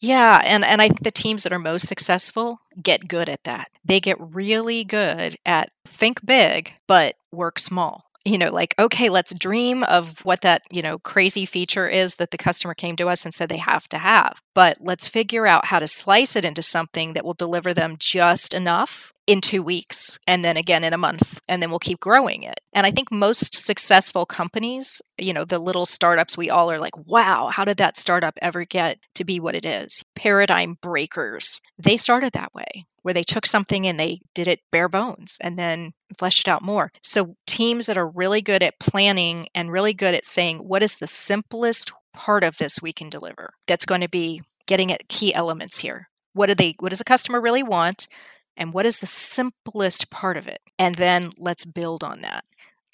Yeah, 0.00 0.40
and 0.44 0.64
and 0.64 0.82
I 0.82 0.88
think 0.88 1.02
the 1.02 1.10
teams 1.10 1.44
that 1.44 1.52
are 1.52 1.58
most 1.58 1.88
successful 1.88 2.60
get 2.82 3.08
good 3.08 3.28
at 3.28 3.44
that. 3.44 3.68
They 3.84 4.00
get 4.00 4.16
really 4.20 4.84
good 4.84 5.36
at 5.46 5.70
think 5.86 6.24
big 6.24 6.74
but 6.86 7.16
work 7.32 7.58
small. 7.58 8.04
You 8.26 8.38
know, 8.38 8.50
like 8.50 8.74
okay, 8.78 9.08
let's 9.08 9.34
dream 9.34 9.82
of 9.84 10.24
what 10.24 10.40
that, 10.42 10.62
you 10.70 10.82
know, 10.82 10.98
crazy 10.98 11.46
feature 11.46 11.88
is 11.88 12.16
that 12.16 12.30
the 12.30 12.38
customer 12.38 12.74
came 12.74 12.96
to 12.96 13.08
us 13.08 13.24
and 13.24 13.34
said 13.34 13.48
they 13.48 13.58
have 13.58 13.88
to 13.90 13.98
have. 13.98 14.40
But 14.54 14.78
let's 14.80 15.06
figure 15.06 15.46
out 15.46 15.66
how 15.66 15.78
to 15.78 15.86
slice 15.86 16.34
it 16.34 16.44
into 16.44 16.62
something 16.62 17.12
that 17.12 17.24
will 17.24 17.34
deliver 17.34 17.74
them 17.74 17.96
just 17.98 18.54
enough 18.54 19.13
in 19.26 19.40
two 19.40 19.62
weeks 19.62 20.18
and 20.26 20.44
then 20.44 20.56
again 20.56 20.84
in 20.84 20.92
a 20.92 20.98
month 20.98 21.40
and 21.48 21.62
then 21.62 21.70
we'll 21.70 21.78
keep 21.78 22.00
growing 22.00 22.42
it. 22.42 22.60
And 22.72 22.86
i 22.86 22.90
think 22.90 23.10
most 23.10 23.54
successful 23.54 24.26
companies 24.26 25.00
you 25.18 25.32
know 25.32 25.44
the 25.44 25.58
little 25.58 25.86
startups 25.86 26.36
we 26.36 26.50
all 26.50 26.70
are 26.70 26.78
like 26.78 26.96
wow 27.06 27.48
how 27.48 27.64
did 27.64 27.76
that 27.78 27.96
startup 27.96 28.38
ever 28.42 28.64
get 28.64 28.98
to 29.14 29.24
be 29.24 29.40
what 29.40 29.54
it 29.54 29.64
is? 29.64 30.02
Paradigm 30.14 30.76
breakers 30.82 31.60
they 31.78 31.96
started 31.96 32.32
that 32.32 32.54
way 32.54 32.86
where 33.04 33.14
they 33.14 33.22
took 33.22 33.44
something 33.44 33.86
and 33.86 34.00
they 34.00 34.18
did 34.34 34.48
it 34.48 34.60
bare 34.72 34.88
bones 34.88 35.36
and 35.42 35.58
then 35.58 35.92
fleshed 36.18 36.48
it 36.48 36.50
out 36.50 36.62
more. 36.62 36.90
So 37.02 37.36
teams 37.46 37.86
that 37.86 37.98
are 37.98 38.08
really 38.08 38.40
good 38.40 38.62
at 38.62 38.80
planning 38.80 39.46
and 39.54 39.70
really 39.70 39.92
good 39.92 40.14
at 40.14 40.24
saying 40.24 40.58
what 40.58 40.82
is 40.82 40.96
the 40.96 41.06
simplest 41.06 41.92
part 42.14 42.42
of 42.42 42.56
this 42.56 42.80
we 42.80 42.92
can 42.92 43.10
deliver 43.10 43.52
that's 43.66 43.84
going 43.84 44.00
to 44.00 44.08
be 44.08 44.42
getting 44.66 44.90
at 44.90 45.08
key 45.08 45.34
elements 45.34 45.78
here? 45.78 46.08
What 46.32 46.46
do 46.46 46.54
they 46.54 46.76
what 46.80 46.90
does 46.90 47.00
a 47.00 47.04
customer 47.04 47.40
really 47.40 47.62
want 47.62 48.08
and 48.56 48.72
what 48.72 48.86
is 48.86 48.98
the 48.98 49.06
simplest 49.06 50.10
part 50.10 50.36
of 50.36 50.46
it? 50.46 50.60
And 50.78 50.94
then 50.94 51.32
let's 51.36 51.64
build 51.64 52.04
on 52.04 52.20
that. 52.20 52.44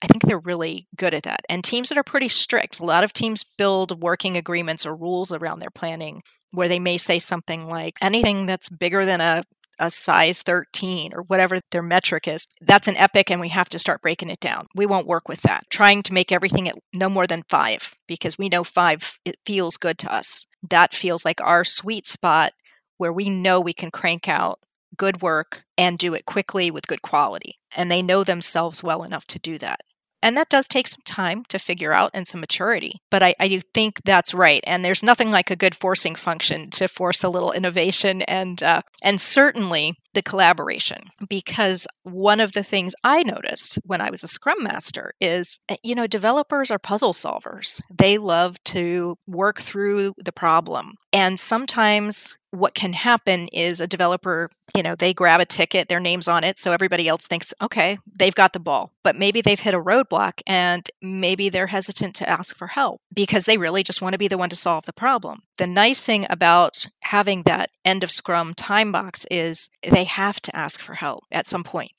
I 0.03 0.07
think 0.07 0.23
they're 0.23 0.39
really 0.39 0.87
good 0.97 1.13
at 1.13 1.25
that. 1.25 1.41
And 1.49 1.63
teams 1.63 1.91
that 1.91 1.99
are 1.99 2.03
pretty 2.05 2.29
strict, 2.29 2.81
a 2.81 2.87
lot 2.87 3.05
of 3.05 3.13
teams 3.13 3.45
build 3.45 4.03
working 4.03 4.37
agreements 4.37 4.87
or 4.87 4.95
rules 4.95 5.31
around 5.31 5.59
their 5.59 5.71
planning 5.71 6.23
where 6.53 6.69
they 6.69 6.79
may 6.79 6.97
say 6.97 7.19
something 7.19 7.69
like 7.69 7.95
anything 8.01 8.47
that's 8.47 8.71
bigger 8.71 9.05
than 9.05 9.21
a, 9.21 9.43
a 9.79 9.91
size 9.91 10.43
13 10.43 11.13
or 11.15 11.23
whatever 11.23 11.61
their 11.71 11.83
metric 11.83 12.27
is, 12.27 12.47
that's 12.63 12.89
an 12.89 12.97
epic 12.97 13.31
and 13.31 13.41
we 13.41 13.51
have 13.51 13.69
to 13.69 13.79
start 13.79 14.03
breaking 14.03 14.31
it 14.31 14.41
down. 14.41 14.67
We 14.75 14.87
won't 14.87 15.07
work 15.07 15.29
with 15.29 15.43
that. 15.43 15.65
Trying 15.71 16.03
to 16.05 16.15
make 16.15 16.33
everything 16.33 16.69
at 16.69 16.77
no 16.93 17.09
more 17.09 17.27
than 17.27 17.45
five 17.49 17.95
because 18.09 18.39
we 18.39 18.49
know 18.49 18.65
five, 18.65 19.19
it 19.25 19.37
feels 19.45 19.77
good 19.77 19.99
to 19.99 20.13
us. 20.13 20.47
That 20.69 20.95
feels 20.95 21.25
like 21.25 21.41
our 21.43 21.65
sweet 21.65 22.07
spot 22.07 22.53
where 22.97 23.13
we 23.13 23.29
know 23.29 23.61
we 23.61 23.73
can 23.73 23.91
crank 23.91 24.29
out 24.29 24.61
good 25.01 25.23
work 25.23 25.65
and 25.79 25.99
do 25.99 26.13
it 26.13 26.27
quickly 26.27 26.71
with 26.71 26.87
good 26.87 27.01
quality. 27.01 27.59
And 27.75 27.91
they 27.91 28.03
know 28.03 28.23
themselves 28.23 28.83
well 28.83 29.03
enough 29.03 29.27
to 29.29 29.39
do 29.39 29.57
that. 29.57 29.81
And 30.23 30.37
that 30.37 30.51
does 30.51 30.69
take 30.69 30.87
some 30.87 31.01
time 31.07 31.45
to 31.49 31.59
figure 31.59 31.95
out 31.95 32.11
and 32.13 32.29
some 32.29 32.41
maturity. 32.41 33.01
But 33.11 33.23
I, 33.23 33.35
I 33.41 33.49
do 33.49 33.63
think 33.73 34.03
that's 34.05 34.35
right. 34.35 34.63
And 34.67 34.85
there's 34.85 35.03
nothing 35.03 35.31
like 35.31 35.51
a 35.51 35.57
good 35.57 35.75
forcing 35.75 36.15
function 36.15 36.69
to 36.73 36.89
force 36.89 37.25
a 37.25 37.31
little 37.31 37.53
innovation 37.53 38.21
and 38.23 38.63
uh, 38.63 38.83
and 39.03 39.19
certainly 39.19 39.95
the 40.15 40.23
collaboration. 40.23 40.99
Because 41.29 41.87
one 42.03 42.41
of 42.41 42.53
the 42.53 42.63
things 42.63 42.95
I 43.05 43.23
noticed 43.23 43.79
when 43.85 44.01
I 44.01 44.11
was 44.11 44.23
a 44.23 44.29
Scrum 44.29 44.63
Master 44.63 45.13
is, 45.21 45.59
eh, 45.69 45.77
you 45.83 45.95
know, 45.95 46.07
developers 46.07 46.71
are 46.71 46.79
puzzle 46.79 47.13
solvers. 47.13 47.81
They 47.97 48.19
love 48.19 48.63
to 48.65 49.17
work 49.27 49.61
through 49.61 50.15
the 50.19 50.33
problem. 50.33 50.95
And 51.13 51.39
sometimes 51.39 52.37
what 52.53 52.75
can 52.75 52.93
happen 52.93 53.49
is 53.49 53.81
a 53.81 53.87
developer, 53.87 54.49
you 54.75 54.83
know, 54.83 54.97
they 54.97 55.15
grab 55.15 55.41
a 55.41 55.45
ticket, 55.45 55.89
their 55.89 56.01
name's 56.01 56.29
on 56.29 56.45
it, 56.45 56.59
so 56.59 56.73
everybody 56.73 57.07
else 57.07 57.27
thinks, 57.27 57.55
okay, 57.63 57.99
they've 58.17 58.35
got 58.35 58.53
the 58.53 58.61
ball. 58.61 58.93
But 59.05 59.17
maybe 59.17 59.41
they've 59.41 59.61
hit 59.61 59.75
a 59.75 59.81
roadblock 59.81 60.41
and 60.47 60.89
maybe 61.01 61.49
they're 61.49 61.69
hesitant 61.69 62.17
to 62.17 62.29
ask 62.29 62.57
for 62.57 62.67
help 62.67 63.01
because 63.15 63.45
they 63.45 63.57
really 63.57 63.83
just 63.83 64.03
want 64.03 64.15
to 64.15 64.19
be 64.19 64.29
the 64.29 64.39
one 64.39 64.51
to 64.51 64.57
solve 64.57 64.87
the 64.87 64.93
problem. 64.93 65.43
The 65.61 65.67
nice 65.67 66.03
thing 66.07 66.27
about 66.31 66.87
having 67.01 67.43
that 67.43 67.69
end 67.85 68.03
of 68.03 68.11
Scrum 68.11 68.55
time 68.55 68.93
box 68.93 69.27
is 69.31 69.69
they 69.87 70.05
have 70.05 70.41
to 70.41 70.57
ask 70.57 70.81
for 70.81 70.95
help 70.95 71.25
at 71.31 71.47
some 71.47 71.65
point 71.65 71.93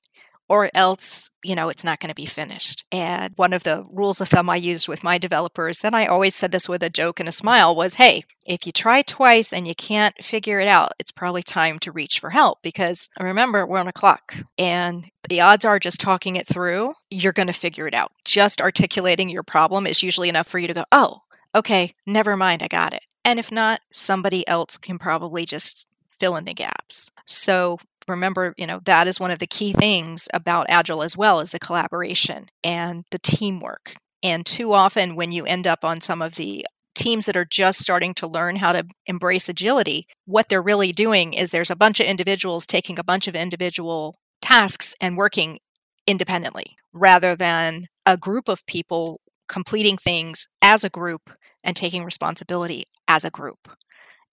or 0.49 0.71
else, 0.73 1.29
you 1.43 1.53
know, 1.53 1.69
it's 1.69 1.83
not 1.83 1.99
going 1.99 2.09
to 2.09 2.15
be 2.15 2.25
finished. 2.25 2.83
And 2.91 3.33
one 3.35 3.53
of 3.53 3.61
the 3.61 3.85
rules 3.91 4.19
of 4.19 4.29
thumb 4.29 4.49
I 4.49 4.55
used 4.55 4.87
with 4.87 5.03
my 5.03 5.19
developers, 5.19 5.85
and 5.85 5.95
I 5.95 6.07
always 6.07 6.33
said 6.33 6.51
this 6.51 6.67
with 6.67 6.81
a 6.81 6.89
joke 6.89 7.19
and 7.19 7.29
a 7.29 7.31
smile, 7.31 7.75
was 7.75 7.93
hey, 7.93 8.23
if 8.47 8.65
you 8.65 8.71
try 8.71 9.03
twice 9.03 9.53
and 9.53 9.67
you 9.67 9.75
can't 9.75 10.15
figure 10.23 10.59
it 10.59 10.67
out, 10.67 10.93
it's 10.97 11.11
probably 11.11 11.43
time 11.43 11.77
to 11.81 11.91
reach 11.91 12.19
for 12.19 12.31
help 12.31 12.63
because 12.63 13.09
remember, 13.19 13.67
we're 13.67 13.77
on 13.77 13.87
a 13.87 13.93
clock 13.93 14.33
and 14.57 15.05
the 15.29 15.41
odds 15.41 15.65
are 15.65 15.77
just 15.77 16.01
talking 16.01 16.35
it 16.35 16.47
through, 16.47 16.95
you're 17.11 17.31
going 17.31 17.45
to 17.45 17.53
figure 17.53 17.87
it 17.87 17.93
out. 17.93 18.11
Just 18.25 18.59
articulating 18.59 19.29
your 19.29 19.43
problem 19.43 19.85
is 19.85 20.01
usually 20.01 20.29
enough 20.29 20.47
for 20.47 20.57
you 20.57 20.67
to 20.67 20.73
go, 20.73 20.85
oh, 20.91 21.19
okay, 21.53 21.93
never 22.07 22.35
mind, 22.35 22.63
I 22.63 22.67
got 22.67 22.95
it. 22.95 23.03
And 23.23 23.39
if 23.39 23.51
not, 23.51 23.81
somebody 23.91 24.47
else 24.47 24.77
can 24.77 24.97
probably 24.97 25.45
just 25.45 25.85
fill 26.19 26.35
in 26.35 26.45
the 26.45 26.53
gaps. 26.53 27.11
So 27.25 27.77
remember, 28.07 28.53
you 28.57 28.67
know, 28.67 28.79
that 28.85 29.07
is 29.07 29.19
one 29.19 29.31
of 29.31 29.39
the 29.39 29.47
key 29.47 29.73
things 29.73 30.27
about 30.33 30.67
Agile 30.69 31.03
as 31.03 31.17
well 31.17 31.39
as 31.39 31.51
the 31.51 31.59
collaboration 31.59 32.49
and 32.63 33.05
the 33.11 33.19
teamwork. 33.19 33.95
And 34.23 34.45
too 34.45 34.73
often, 34.73 35.15
when 35.15 35.31
you 35.31 35.45
end 35.45 35.65
up 35.65 35.83
on 35.83 36.01
some 36.01 36.21
of 36.21 36.35
the 36.35 36.65
teams 36.93 37.25
that 37.25 37.37
are 37.37 37.45
just 37.45 37.79
starting 37.79 38.13
to 38.15 38.27
learn 38.27 38.57
how 38.57 38.73
to 38.73 38.85
embrace 39.07 39.49
agility, 39.49 40.07
what 40.25 40.49
they're 40.49 40.61
really 40.61 40.91
doing 40.91 41.33
is 41.33 41.49
there's 41.49 41.71
a 41.71 41.75
bunch 41.75 41.99
of 41.99 42.05
individuals 42.05 42.67
taking 42.67 42.99
a 42.99 43.03
bunch 43.03 43.27
of 43.27 43.35
individual 43.35 44.15
tasks 44.41 44.95
and 45.01 45.17
working 45.17 45.59
independently 46.05 46.75
rather 46.93 47.35
than 47.35 47.87
a 48.05 48.17
group 48.17 48.49
of 48.49 48.65
people 48.65 49.21
completing 49.47 49.97
things 49.97 50.47
as 50.61 50.83
a 50.83 50.89
group 50.89 51.31
and 51.63 51.75
taking 51.75 52.03
responsibility 52.03 52.85
as 53.07 53.25
a 53.25 53.29
group 53.29 53.69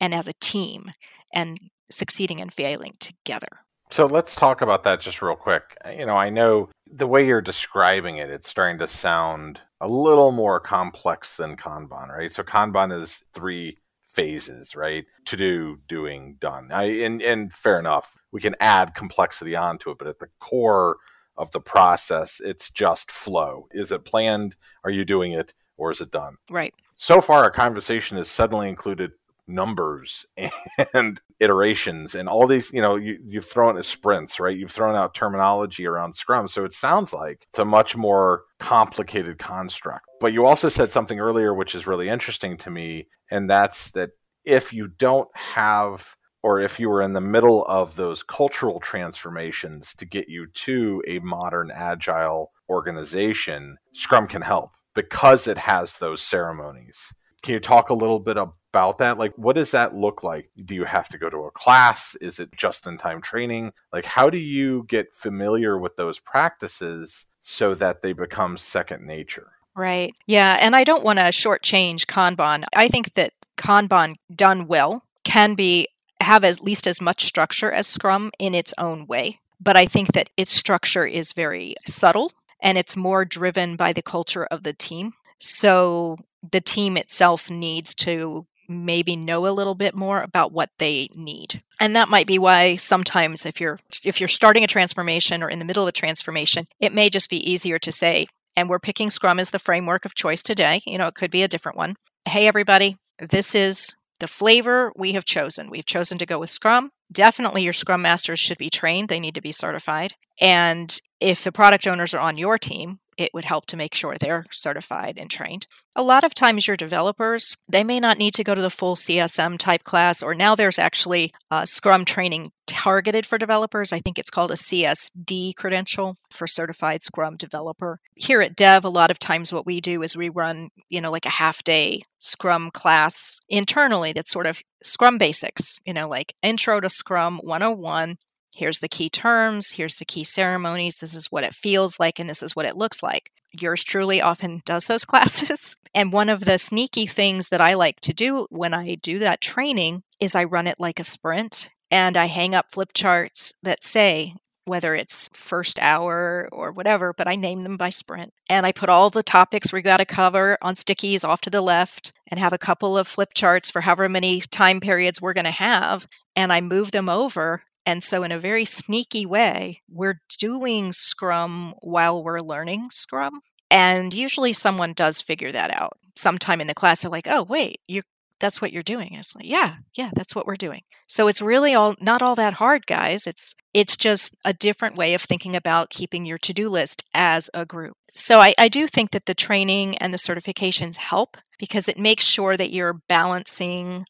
and 0.01 0.15
as 0.15 0.29
a 0.29 0.33
team 0.41 0.91
and 1.33 1.59
succeeding 1.91 2.41
and 2.41 2.53
failing 2.53 2.95
together. 3.01 3.49
So 3.91 4.07
let's 4.07 4.37
talk 4.37 4.61
about 4.61 4.85
that 4.85 5.01
just 5.01 5.23
real 5.23 5.37
quick. 5.37 5.77
You 5.97 6.05
know, 6.05 6.17
I 6.17 6.29
know 6.31 6.69
the 6.87 7.07
way 7.07 7.27
you're 7.27 7.41
describing 7.41 8.19
it, 8.19 8.31
it's 8.31 8.49
starting 8.49 8.79
to 8.79 8.87
sound 8.87 9.61
a 9.81 9.89
little 9.89 10.31
more 10.31 10.61
complex 10.61 11.37
than 11.37 11.57
Kanban, 11.57 12.09
right? 12.09 12.31
So 12.31 12.43
Kanban 12.43 12.93
is 12.93 13.25
three 13.33 13.79
phases, 14.05 14.75
right? 14.75 15.07
To 15.27 15.37
do, 15.37 15.79
doing, 15.89 16.37
done. 16.39 16.69
I, 16.71 16.85
and, 17.03 17.23
and 17.23 17.53
fair 17.53 17.79
enough. 17.79 18.15
We 18.31 18.41
can 18.41 18.57
add 18.61 18.95
complexity 18.95 19.57
onto 19.57 19.91
it, 19.91 19.99
but 19.99 20.09
at 20.09 20.19
the 20.19 20.29
core 20.39 20.99
of 21.37 21.51
the 21.53 21.61
process, 21.61 22.41
it's 22.41 22.71
just 22.71 23.11
flow. 23.11 23.69
Is 23.71 23.93
it 23.93 24.05
planned? 24.05 24.57
Are 24.85 24.91
you 24.91 25.05
doing 25.05 25.33
it? 25.33 25.55
Or 25.79 25.91
is 25.91 26.01
it 26.01 26.11
done? 26.11 26.37
Right. 26.51 26.75
So 26.97 27.21
far, 27.21 27.45
our 27.45 27.51
conversation 27.51 28.19
has 28.19 28.29
suddenly 28.29 28.69
included 28.69 29.13
numbers 29.49 30.27
and 30.95 31.21
iterations 31.41 32.15
and 32.15 32.29
all 32.29 32.47
these 32.47 32.73
you 32.73 32.83
know 32.83 32.97
you, 32.97 33.19
you've 33.25 33.45
thrown 33.45 33.79
out 33.79 33.85
sprints 33.85 34.39
right 34.39 34.59
you've 34.59 34.71
thrown 34.71 34.95
out 34.95 35.15
terminology 35.15 35.87
around 35.87 36.15
scrum 36.15 36.47
so 36.47 36.65
it 36.65 36.73
sounds 36.73 37.13
like 37.13 37.47
it's 37.49 37.59
a 37.59 37.65
much 37.65 37.97
more 37.97 38.43
complicated 38.59 39.39
construct 39.39 40.05
but 40.21 40.33
you 40.33 40.45
also 40.45 40.69
said 40.69 40.93
something 40.93 41.19
earlier 41.19 41.55
which 41.55 41.75
is 41.75 41.87
really 41.87 42.09
interesting 42.09 42.57
to 42.57 42.71
me 42.71 43.07
and 43.31 43.49
that's 43.49 43.91
that 43.93 44.11
if 44.45 44.73
you 44.73 44.89
don't 44.89 45.29
have 45.35 46.15
or 46.43 46.61
if 46.61 46.79
you 46.79 46.89
were 46.89 47.03
in 47.03 47.13
the 47.13 47.21
middle 47.21 47.65
of 47.67 47.97
those 47.97 48.23
cultural 48.23 48.81
transformations 48.81 49.95
to 49.95 50.05
get 50.05 50.29
you 50.29 50.47
to 50.49 51.03
a 51.07 51.19
modern 51.21 51.71
agile 51.71 52.53
organization 52.69 53.77
scrum 53.93 54.27
can 54.27 54.43
help 54.43 54.73
because 54.95 55.47
it 55.47 55.59
has 55.59 55.97
those 55.97 56.23
ceremonies 56.23 57.13
can 57.43 57.55
you 57.55 57.61
talk 57.61 57.91
a 57.91 57.95
little 57.95 58.19
bit 58.19 58.37
about 58.37 58.99
that? 58.99 59.19
Like, 59.19 59.33
what 59.37 59.57
does 59.57 59.71
that 59.71 59.95
look 59.95 60.23
like? 60.23 60.51
Do 60.65 60.75
you 60.75 60.85
have 60.85 61.09
to 61.11 61.19
go 61.19 61.31
to 61.31 61.45
a 61.45 61.51
class? 61.51 62.17
Is 62.21 62.39
it 62.39 62.51
just 62.57 62.87
in 62.87 62.99
time 62.99 63.23
training? 63.23 63.73
Like, 63.93 64.05
how 64.05 64.31
do 64.31 64.39
you 64.39 64.85
get 64.89 65.15
familiar 65.15 65.79
with 65.79 65.97
those 65.97 66.19
practices 66.19 67.27
so 67.43 67.75
that 67.75 68.03
they 68.03 68.13
become 68.13 68.57
second 68.57 69.07
nature? 69.07 69.53
Right. 69.77 70.15
Yeah. 70.27 70.59
And 70.61 70.75
I 70.75 70.85
don't 70.85 71.05
want 71.05 71.19
to 71.21 71.27
shortchange 71.27 72.07
Kanban. 72.07 72.65
I 72.75 72.89
think 72.89 73.15
that 73.15 73.33
Kanban 73.57 74.17
done 74.35 74.67
well 74.67 75.05
can 75.25 75.55
be 75.55 75.89
have 76.21 76.43
at 76.43 76.63
least 76.65 76.89
as 76.89 77.01
much 77.01 77.27
structure 77.27 77.71
as 77.71 77.87
Scrum 77.87 78.33
in 78.41 78.55
its 78.55 78.75
own 78.77 79.07
way. 79.07 79.39
But 79.61 79.77
I 79.77 79.87
think 79.87 80.13
that 80.13 80.31
its 80.37 80.53
structure 80.53 81.07
is 81.07 81.33
very 81.33 81.77
subtle 81.87 82.33
and 82.63 82.79
it's 82.79 82.97
more 82.97 83.25
driven 83.25 83.77
by 83.77 83.93
the 83.93 84.03
culture 84.03 84.45
of 84.45 84.63
the 84.63 84.73
team. 84.73 85.13
So 85.41 86.17
the 86.53 86.61
team 86.61 86.97
itself 86.97 87.51
needs 87.51 87.95
to 87.97 88.47
maybe 88.69 89.17
know 89.17 89.47
a 89.47 89.51
little 89.51 89.75
bit 89.75 89.95
more 89.95 90.21
about 90.23 90.53
what 90.53 90.71
they 90.79 91.09
need. 91.15 91.63
And 91.81 91.97
that 91.97 92.11
might 92.11 92.27
be 92.27 92.39
why 92.39 92.77
sometimes 92.77 93.47
if 93.47 93.61
you're 93.61 93.79
if 94.05 94.21
you're 94.21 94.29
starting 94.29 94.63
a 94.63 94.69
transformation 94.69 95.43
or 95.43 95.49
in 95.49 95.59
the 95.59 95.65
middle 95.65 95.85
of 95.85 95.89
a 95.89 95.93
transformation, 95.93 96.67
it 96.79 96.93
may 96.93 97.09
just 97.09 97.31
be 97.31 97.51
easier 97.51 97.79
to 97.79 97.93
say 97.93 98.27
and 98.57 98.69
we're 98.69 98.81
picking 98.81 99.09
Scrum 99.09 99.39
as 99.39 99.51
the 99.51 99.59
framework 99.59 100.05
of 100.05 100.15
choice 100.15 100.43
today. 100.43 100.81
You 100.85 100.99
know, 100.99 101.07
it 101.07 101.15
could 101.15 101.31
be 101.31 101.43
a 101.43 101.49
different 101.49 101.79
one. 101.79 101.97
Hey 102.27 102.47
everybody, 102.47 102.99
this 103.19 103.55
is 103.55 103.95
the 104.21 104.27
flavor 104.27 104.93
we 104.97 105.13
have 105.13 105.25
chosen. 105.25 105.71
We've 105.71 105.87
chosen 105.87 106.19
to 106.19 106.27
go 106.27 106.39
with 106.39 106.51
Scrum. 106.51 106.91
Definitely 107.11 107.63
your 107.63 107.73
Scrum 107.73 108.03
masters 108.03 108.39
should 108.39 108.59
be 108.59 108.71
trained. 108.71 109.09
They 109.09 109.21
need 109.21 109.35
to 109.35 109.41
be 109.41 109.53
certified. 109.53 110.15
And 110.41 111.01
if 111.21 111.43
the 111.45 111.53
product 111.53 111.87
owners 111.87 112.15
are 112.15 112.21
on 112.21 112.39
your 112.39 112.59
team, 112.59 113.01
it 113.19 113.31
would 113.35 113.45
help 113.45 113.67
to 113.67 113.77
make 113.77 113.95
sure 113.95 114.17
they're 114.17 114.47
certified 114.51 115.19
and 115.19 115.31
trained. 115.31 115.67
A 115.95 116.03
lot 116.03 116.25
of 116.25 116.33
times, 116.33 116.67
your 116.69 116.77
developers, 116.77 117.57
they 117.69 117.83
may 117.83 117.99
not 117.99 118.17
need 118.17 118.33
to 118.35 118.45
go 118.45 118.55
to 118.55 118.63
the 118.63 118.71
full 118.71 118.95
CSM 118.95 119.59
type 119.59 119.83
class, 119.83 120.23
or 120.23 120.35
now 120.35 120.55
there's 120.55 120.79
actually 120.79 121.33
Scrum 121.65 122.05
training 122.05 122.53
targeted 122.67 123.27
for 123.27 123.39
developers. 123.39 123.93
I 123.93 123.99
think 123.99 124.19
it's 124.19 124.31
called 124.31 124.53
a 124.53 124.55
CSD 124.55 125.57
credential 125.57 126.17
for 126.31 126.47
certified 126.47 127.03
Scrum 127.03 127.37
developer. 127.37 127.99
Here 128.15 128.41
at 128.41 128.55
Dev, 128.55 128.85
a 128.85 128.91
lot 128.91 129.11
of 129.11 129.19
times 129.19 129.53
what 129.53 129.67
we 129.67 129.81
do 129.81 130.03
is 130.03 130.17
we 130.17 130.29
run, 130.29 130.69
you 130.89 131.01
know, 131.01 131.11
like 131.11 131.27
a 131.27 131.31
half 131.31 131.65
day 131.65 132.03
Scrum 132.21 132.71
class 132.71 133.41
internally 133.49 134.13
that's 134.13 134.31
sort 134.31 134.47
of 134.47 134.61
Scrum 134.83 135.19
basics, 135.19 135.81
you 135.85 135.93
know, 135.93 136.09
like 136.09 136.35
Intro 136.43 136.79
to 136.81 136.89
Scrum 136.89 137.41
101 137.43 138.19
here's 138.59 138.81
the 138.81 138.89
key 138.89 139.09
terms, 139.09 139.73
here's 139.73 139.97
the 139.97 140.05
key 140.05 140.25
ceremonies, 140.25 140.99
this 140.99 141.15
is 141.15 141.31
what 141.31 141.45
it 141.45 141.55
feels 141.55 142.01
like, 142.01 142.19
and 142.19 142.29
this 142.29 142.43
is 142.43 142.57
what 142.57 142.67
it 142.67 142.77
looks 142.77 143.03
like. 143.03 143.31
Yours 143.59 143.85
truly 143.85 144.21
often 144.21 144.61
does 144.65 144.87
those 144.87 145.05
classes. 145.07 145.77
And 145.95 146.13
one 146.13 146.29
of 146.29 146.45
the 146.45 146.59
sneaky 146.59 147.07
things 147.07 147.49
that 147.49 147.61
I 147.61 147.75
like 147.75 148.01
to 148.01 148.13
do 148.13 148.47
when 148.51 148.75
I 148.75 148.97
do 148.97 149.21
that 149.21 149.41
training 149.41 150.03
is 150.21 150.35
I 150.35 150.45
run 150.45 150.67
it 150.67 150.79
like 150.79 151.01
a 151.01 151.05
sprint 151.05 151.71
and 151.91 152.17
I 152.17 152.27
hang 152.27 152.55
up 152.55 152.71
flip 152.71 152.91
charts 152.93 153.55
that 153.63 153.85
say, 153.85 154.35
whether 154.67 154.95
it's 154.95 155.31
first 155.33 155.79
hour 155.81 156.49
or 156.53 156.73
whatever, 156.73 157.15
but 157.17 157.27
I 157.27 157.37
name 157.37 157.63
them 157.63 157.79
by 157.79 157.89
sprint. 157.89 158.35
And 158.51 158.67
I 158.67 158.73
put 158.73 158.91
all 158.91 159.09
the 159.09 159.23
topics 159.23 159.73
we 159.73 159.81
got 159.81 159.97
to 159.97 160.05
cover 160.05 160.59
on 160.61 160.75
stickies 160.75 161.27
off 161.27 161.41
to 161.43 161.51
the 161.51 161.63
left 161.63 162.13
and 162.27 162.39
have 162.39 162.53
a 162.53 162.59
couple 162.59 162.99
of 162.99 163.09
flip 163.09 163.31
charts 163.35 163.71
for 163.71 163.81
however 163.81 164.09
many 164.09 164.41
time 164.43 164.81
periods 164.81 165.23
we're 165.23 165.33
going 165.33 165.45
to 165.45 165.51
have. 165.51 166.07
And 166.37 166.53
I 166.53 166.61
move 166.61 166.91
them 166.91 167.09
over 167.09 167.63
and 167.89 168.05
so, 168.05 168.23
in 168.23 168.33
a 168.33 168.39
very 168.39 168.67
sneaky 168.67 169.25
way, 169.25 169.81
we're 169.89 170.21
doing 170.39 170.93
Scrum 170.93 171.73
while 171.81 172.23
we're 172.23 172.43
learning 172.43 172.91
Scrum. 172.93 173.41
And 173.71 174.13
usually, 174.13 174.53
someone 174.53 174.93
does 174.93 175.23
figure 175.23 175.51
that 175.53 175.71
out. 175.71 175.97
Sometime 176.15 176.61
in 176.61 176.67
the 176.67 176.75
class, 176.75 177.01
they're 177.01 177.11
like, 177.11 177.27
"Oh, 177.27 177.45
wait, 177.45 177.81
you 177.89 178.03
that's 178.41 178.61
what 178.61 178.75
you're 178.75 178.83
doing." 178.83 179.09
And 179.13 179.21
it's 179.21 179.35
like, 179.35 179.47
"Yeah, 179.47 179.77
yeah, 179.95 180.11
that's 180.15 180.35
what 180.35 180.47
we're 180.47 180.57
doing." 180.57 180.83
So 181.07 181.29
it's 181.29 181.41
really 181.41 181.73
all 181.75 181.95
not 181.99 182.21
all 182.21 182.35
that 182.35 182.53
hard, 182.55 182.87
guys. 182.87 183.27
It's 183.27 183.55
it's 183.73 183.97
just 183.97 184.37
a 184.45 184.53
different 184.53 184.97
way 184.97 185.15
of 185.15 185.23
thinking 185.23 185.57
about 185.57 185.89
keeping 185.89 186.27
your 186.27 186.39
to 186.39 186.53
do 186.53 186.69
list 186.69 187.05
as 187.15 187.49
a 187.55 187.65
group. 187.65 187.97
So 188.13 188.39
I, 188.41 188.53
I 188.59 188.69
do 188.69 188.87
think 188.87 189.13
that 189.13 189.25
the 189.25 189.35
training 189.35 189.97
and 189.97 190.13
the 190.13 190.19
certifications 190.19 190.97
help 190.97 191.39
because 191.59 191.89
it 191.89 191.97
makes 191.97 192.25
sure 192.25 192.55
that 192.59 192.71
you're 192.71 193.01
balancing 193.09 194.05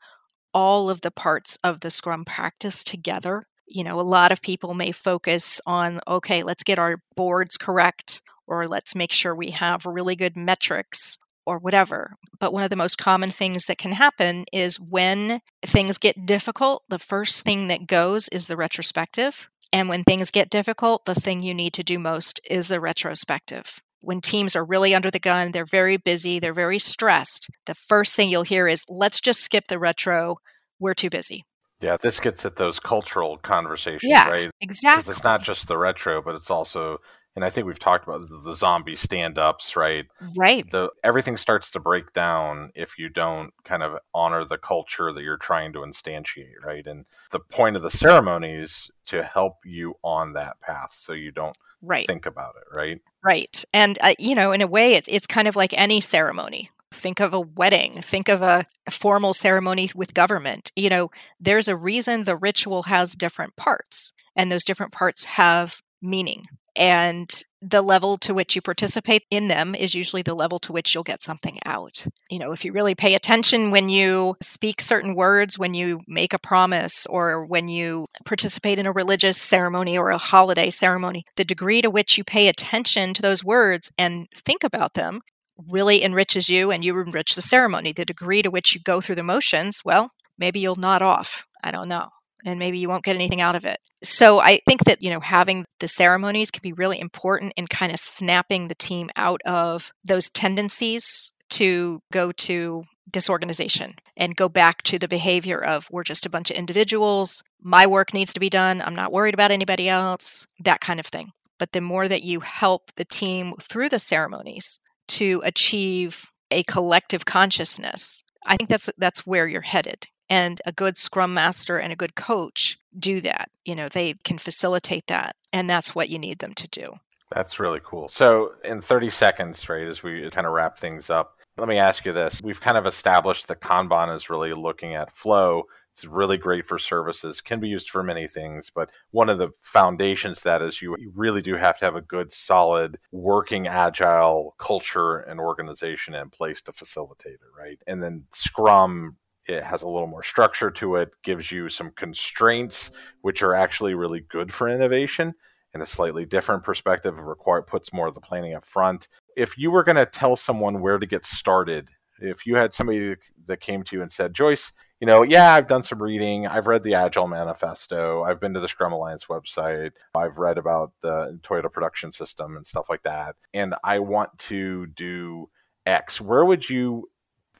all 0.52 0.90
of 0.90 1.02
the 1.02 1.12
parts 1.12 1.58
of 1.62 1.78
the 1.80 1.90
Scrum 1.90 2.24
practice 2.24 2.82
together 2.82 3.44
you 3.68 3.85
know, 3.85 4.00
a 4.00 4.02
lot 4.02 4.33
of 4.33 4.42
people 4.42 4.74
may 4.74 4.92
focus 4.92 5.61
on, 5.66 6.00
okay, 6.09 6.42
let's 6.42 6.64
get 6.64 6.78
our 6.78 7.02
boards 7.16 7.57
correct, 7.57 8.22
or 8.46 8.66
let's 8.66 8.94
make 8.94 9.12
sure 9.12 9.35
we 9.35 9.50
have 9.50 9.85
really 9.85 10.16
good 10.16 10.37
metrics, 10.37 11.18
or 11.46 11.59
whatever. 11.59 12.14
But 12.38 12.52
one 12.52 12.62
of 12.62 12.68
the 12.68 12.76
most 12.76 12.98
common 12.98 13.31
things 13.31 13.64
that 13.64 13.78
can 13.78 13.92
happen 13.92 14.44
is 14.52 14.78
when 14.78 15.40
things 15.64 15.96
get 15.96 16.26
difficult, 16.26 16.83
the 16.90 16.98
first 16.98 17.42
thing 17.42 17.68
that 17.68 17.87
goes 17.87 18.28
is 18.28 18.46
the 18.46 18.57
retrospective. 18.57 19.48
And 19.72 19.88
when 19.88 20.04
things 20.04 20.31
get 20.31 20.50
difficult, 20.50 21.07
the 21.07 21.14
thing 21.14 21.42
you 21.42 21.54
need 21.54 21.72
to 21.74 21.83
do 21.83 21.98
most 21.98 22.38
is 22.50 22.68
the 22.68 22.81
retrospective. 22.81 23.81
When 24.00 24.20
teams 24.20 24.54
are 24.57 24.64
really 24.64 24.94
under 24.94 25.11
the 25.11 25.18
gun, 25.18 25.52
they're 25.52 25.64
very 25.64 25.96
busy, 25.96 26.38
they're 26.38 26.52
very 26.52 26.78
stressed, 26.78 27.48
the 27.66 27.74
first 27.74 28.14
thing 28.14 28.28
you'll 28.28 28.42
hear 28.42 28.68
is, 28.68 28.85
let's 28.88 29.20
just 29.20 29.40
skip 29.40 29.68
the 29.68 29.78
retro. 29.78 30.37
We're 30.78 30.94
too 30.94 31.11
busy. 31.11 31.44
Yeah, 31.80 31.96
this 31.96 32.18
gets 32.18 32.44
at 32.44 32.56
those 32.56 32.80
cultural 32.80 33.38
conversations, 33.38 34.10
yeah, 34.10 34.28
right? 34.28 34.50
Exactly. 34.60 34.98
Because 34.98 35.08
it's 35.08 35.24
not 35.24 35.42
just 35.42 35.68
the 35.68 35.78
retro, 35.78 36.20
but 36.20 36.34
it's 36.34 36.50
also, 36.50 36.98
and 37.36 37.44
I 37.44 37.50
think 37.50 37.68
we've 37.68 37.78
talked 37.78 38.02
about 38.02 38.22
the, 38.22 38.40
the 38.44 38.54
zombie 38.54 38.96
stand-ups, 38.96 39.76
right? 39.76 40.06
Right. 40.36 40.68
The 40.68 40.90
everything 41.04 41.36
starts 41.36 41.70
to 41.72 41.80
break 41.80 42.12
down 42.12 42.72
if 42.74 42.98
you 42.98 43.08
don't 43.08 43.52
kind 43.64 43.84
of 43.84 43.98
honor 44.12 44.44
the 44.44 44.58
culture 44.58 45.12
that 45.12 45.22
you're 45.22 45.36
trying 45.36 45.72
to 45.74 45.80
instantiate, 45.80 46.64
right? 46.64 46.84
And 46.84 47.04
the 47.30 47.38
point 47.38 47.76
of 47.76 47.82
the 47.82 47.90
ceremony 47.90 48.54
is 48.54 48.90
to 49.06 49.22
help 49.22 49.58
you 49.64 49.94
on 50.02 50.32
that 50.32 50.60
path, 50.60 50.92
so 50.92 51.12
you 51.12 51.30
don't 51.30 51.56
right. 51.80 52.08
think 52.08 52.26
about 52.26 52.54
it, 52.56 52.76
right? 52.76 53.00
Right. 53.22 53.64
And 53.72 53.98
uh, 54.00 54.14
you 54.18 54.34
know, 54.34 54.50
in 54.50 54.62
a 54.62 54.66
way, 54.66 54.94
it's 54.94 55.08
it's 55.08 55.28
kind 55.28 55.46
of 55.46 55.54
like 55.54 55.72
any 55.74 56.00
ceremony 56.00 56.70
Think 56.92 57.20
of 57.20 57.35
a 57.35 57.40
wedding. 57.40 58.01
Think 58.03 58.29
of 58.29 58.42
a, 58.42 58.66
formal 58.90 59.35
ceremony 59.35 59.90
with 59.94 60.14
government. 60.14 60.72
You 60.74 60.88
know, 60.88 61.11
there's 61.38 61.68
a 61.68 61.77
reason 61.77 62.24
the 62.24 62.37
ritual 62.37 62.85
has 62.85 63.14
different 63.14 63.55
parts, 63.55 64.14
and 64.35 64.51
those 64.51 64.64
different 64.64 64.92
parts 64.92 65.24
have 65.24 65.83
meaning. 66.01 66.46
And 66.74 67.29
the 67.61 67.83
level 67.83 68.18
to 68.18 68.33
which 68.33 68.55
you 68.55 68.62
participate 68.62 69.24
in 69.31 69.48
them 69.48 69.74
is 69.74 69.94
usually 69.94 70.22
the 70.22 70.35
level 70.35 70.61
to 70.61 70.72
which 70.72 70.94
you'll 70.94 71.03
get 71.03 71.24
something 71.24 71.59
out. 71.66 72.07
You 72.31 72.38
know, 72.38 72.53
if 72.53 72.64
you 72.64 72.72
really 72.72 72.94
pay 72.94 73.14
attention 73.14 73.72
when 73.72 73.88
you 73.88 74.37
speak 74.40 74.81
certain 74.81 75.16
words, 75.16 75.59
when 75.59 75.74
you 75.74 76.01
make 76.07 76.33
a 76.33 76.38
promise, 76.38 77.05
or 77.07 77.44
when 77.44 77.68
you 77.68 78.07
participate 78.24 78.79
in 78.79 78.87
a 78.87 78.92
religious 78.92 79.38
ceremony 79.38 79.98
or 79.98 80.11
a 80.11 80.18
holiday 80.18 80.70
ceremony, 80.70 81.24
the 81.37 81.44
degree 81.44 81.83
to 81.83 81.90
which 81.90 82.16
you 82.16 82.22
pay 82.22 82.48
attention 82.48 83.12
to 83.14 83.22
those 83.22 83.42
words 83.42 83.90
and 83.98 84.29
think 84.33 84.62
about 84.62 84.94
them 84.94 85.20
really 85.66 86.05
enriches 86.05 86.49
you 86.49 86.71
and 86.71 86.85
you 86.85 86.99
enrich 86.99 87.35
the 87.35 87.42
ceremony. 87.42 87.92
The 87.92 88.05
degree 88.05 88.42
to 88.42 88.51
which 88.51 88.75
you 88.75 88.81
go 88.81 89.01
through 89.01 89.16
the 89.16 89.23
motions, 89.23 89.81
well, 89.85 90.12
maybe 90.38 90.61
you'll 90.61 90.77
nod 90.77 91.03
off. 91.03 91.47
I 91.62 91.71
don't 91.71 91.88
know. 91.88 92.09
And 92.44 92.59
maybe 92.59 92.79
you 92.79 92.88
won't 92.88 93.05
get 93.05 93.16
anything 93.16 93.40
out 93.40 93.57
of 93.57 93.64
it. 93.64 93.81
So 94.03 94.38
I 94.38 94.61
think 94.64 94.85
that, 94.85 95.03
you 95.03 95.11
know, 95.11 95.21
having 95.21 95.64
the 95.81 95.88
ceremonies 95.88 96.53
can 96.53 96.61
be 96.62 96.73
really 96.73 97.01
important 97.01 97.53
in 97.57 97.66
kind 97.66 97.92
of 97.92 97.99
snapping 97.99 98.68
the 98.68 98.77
team 98.77 99.11
out 99.16 99.40
of 99.44 99.90
those 100.07 100.31
tendencies 100.31 101.33
to 101.51 102.01
go 102.12 102.31
to 102.31 102.85
disorganization 103.11 103.94
and 104.16 104.37
go 104.37 104.49
back 104.49 104.83
to 104.83 104.99
the 104.99 105.09
behavior 105.09 105.59
of 105.62 105.88
we're 105.90 106.05
just 106.05 106.27
a 106.27 106.31
bunch 106.31 106.51
of 106.51 106.57
individuals. 106.57 107.42
My 107.61 107.87
work 107.87 108.14
needs 108.14 108.33
to 108.35 108.40
be 108.40 108.51
done. 108.51 108.83
I'm 108.83 108.94
not 108.94 109.12
worried 109.12 109.35
about 109.35 109.51
anybody 109.51 109.88
else, 109.88 110.47
that 110.61 110.81
kind 110.81 111.01
of 111.01 111.07
thing. 111.07 111.33
But 111.59 111.73
the 111.73 111.81
more 111.81 112.07
that 112.07 112.23
you 112.23 112.40
help 112.40 112.92
the 112.94 113.05
team 113.05 113.55
through 113.61 113.88
the 113.88 113.99
ceremonies, 113.99 114.79
to 115.09 115.40
achieve 115.44 116.31
a 116.51 116.62
collective 116.64 117.25
consciousness, 117.25 118.23
I 118.47 118.57
think 118.57 118.68
that's 118.68 118.88
that's 118.99 119.27
where 119.27 119.47
you're 119.47 119.61
headed. 119.61 120.07
And 120.31 120.61
a 120.66 120.73
good 120.73 120.99
scrum 120.99 121.33
master 121.33 121.79
and 121.79 121.92
a 121.92 121.97
good 121.97 122.14
coach 122.14 122.79
do 122.99 123.21
that. 123.23 123.51
You 123.64 123.75
know, 123.75 123.88
they 123.88 124.14
can 124.25 124.38
facilitate 124.38 125.07
that. 125.09 125.37
And 125.53 125.71
that's 125.71 125.94
what 125.94 126.11
you 126.11 126.18
need 126.18 126.40
them 126.40 126.53
to 126.55 126.68
do. 126.68 126.94
That's 127.35 127.61
really 127.61 127.81
cool. 127.83 128.09
So, 128.09 128.53
in 128.64 128.81
30 128.81 129.11
seconds, 129.11 129.68
right, 129.68 129.87
as 129.87 130.03
we 130.03 130.31
kind 130.31 130.47
of 130.47 130.53
wrap 130.53 130.79
things 130.79 131.11
up, 131.11 131.38
let 131.59 131.68
me 131.68 131.79
ask 131.79 132.05
you 132.05 132.12
this. 132.12 132.40
We've 132.42 132.61
kind 132.61 132.77
of 132.79 132.87
established 132.87 133.49
that 133.49 133.61
Kanban 133.61 134.14
is 134.14 134.31
really 134.31 134.55
looking 134.55 134.94
at 134.94 135.14
flow. 135.14 135.64
It's 135.90 136.05
really 136.05 136.38
great 136.38 136.66
for 136.66 136.79
services, 136.79 137.40
can 137.40 137.59
be 137.59 137.68
used 137.68 137.90
for 137.90 138.03
many 138.03 138.29
things, 138.29 138.71
but 138.71 138.90
one 139.11 139.29
of 139.29 139.38
the 139.38 139.51
foundations 139.62 140.42
that 140.44 140.62
is 140.62 140.81
you, 140.81 140.97
really 141.14 141.42
do 141.42 141.57
have 141.57 141.79
to 141.79 141.85
have 141.85 141.97
a 141.97 142.03
good, 142.03 142.33
solid, 142.33 142.99
working, 143.11 143.66
agile 143.66 144.55
culture 144.59 145.18
and 145.18 145.40
organization 145.40 146.14
in 146.14 146.31
place 146.31 146.62
to 146.62 146.73
facilitate 146.73 147.35
it, 147.35 147.40
right? 147.59 147.81
And 147.88 148.03
then 148.03 148.25
Scrum 148.33 149.16
it 149.49 149.64
has 149.64 149.83
a 149.83 149.88
little 149.88 150.07
more 150.07 150.23
structure 150.23 150.71
to 150.71 150.97
it, 150.97 151.11
gives 151.23 151.51
you 151.51 151.71
some 151.71 151.90
constraints, 151.92 152.90
which 153.23 153.42
are 153.42 153.55
actually 153.55 153.94
really 153.94 154.21
good 154.21 154.53
for 154.53 154.68
innovation 154.68 155.35
in 155.75 155.81
a 155.81 155.87
slightly 155.87 156.25
different 156.25 156.62
perspective. 156.62 157.16
it 157.16 157.23
Require 157.23 157.62
puts 157.62 157.92
more 157.92 158.09
of 158.09 158.14
the 158.14 158.21
planning 158.21 158.55
up 158.55 158.64
front. 158.64 159.09
If 159.38 159.57
you 159.57 159.70
were 159.70 159.85
going 159.85 159.96
to 159.96 160.07
tell 160.07 160.35
someone 160.35 160.81
where 160.81 160.98
to 160.98 161.07
get 161.07 161.24
started, 161.24 161.90
if 162.20 162.44
you 162.44 162.57
had 162.57 162.74
somebody 162.74 163.14
that 163.46 163.61
came 163.61 163.85
to 163.85 163.96
you 163.96 164.03
and 164.03 164.11
said, 164.11 164.35
Joyce, 164.35 164.72
you 165.01 165.07
know, 165.07 165.22
yeah, 165.22 165.55
I've 165.55 165.68
done 165.68 165.83
some 165.83 166.03
reading. 166.03 166.48
I've 166.48 166.66
read 166.66 166.83
the 166.83 166.94
Agile 166.94 167.29
Manifesto. 167.29 168.24
I've 168.24 168.40
been 168.40 168.55
to 168.55 168.61
the 168.61 168.66
Scrum 168.66 168.92
Alliance 168.92 169.27
website. 169.27 169.92
I've 170.14 170.38
read 170.38 170.59
about 170.59 170.92
the 171.03 171.38
Toyota 171.42 171.72
production 171.72 172.11
system 172.11 172.57
and 172.57 172.66
stuff 172.66 172.90
like 172.90 173.05
that. 173.05 173.37
And 173.55 173.77
I 173.85 174.01
want 174.01 174.37
to 174.38 174.88
do 174.88 175.51
X. 175.87 176.20
Where 176.20 176.44
would 176.44 176.68
you 176.68 177.09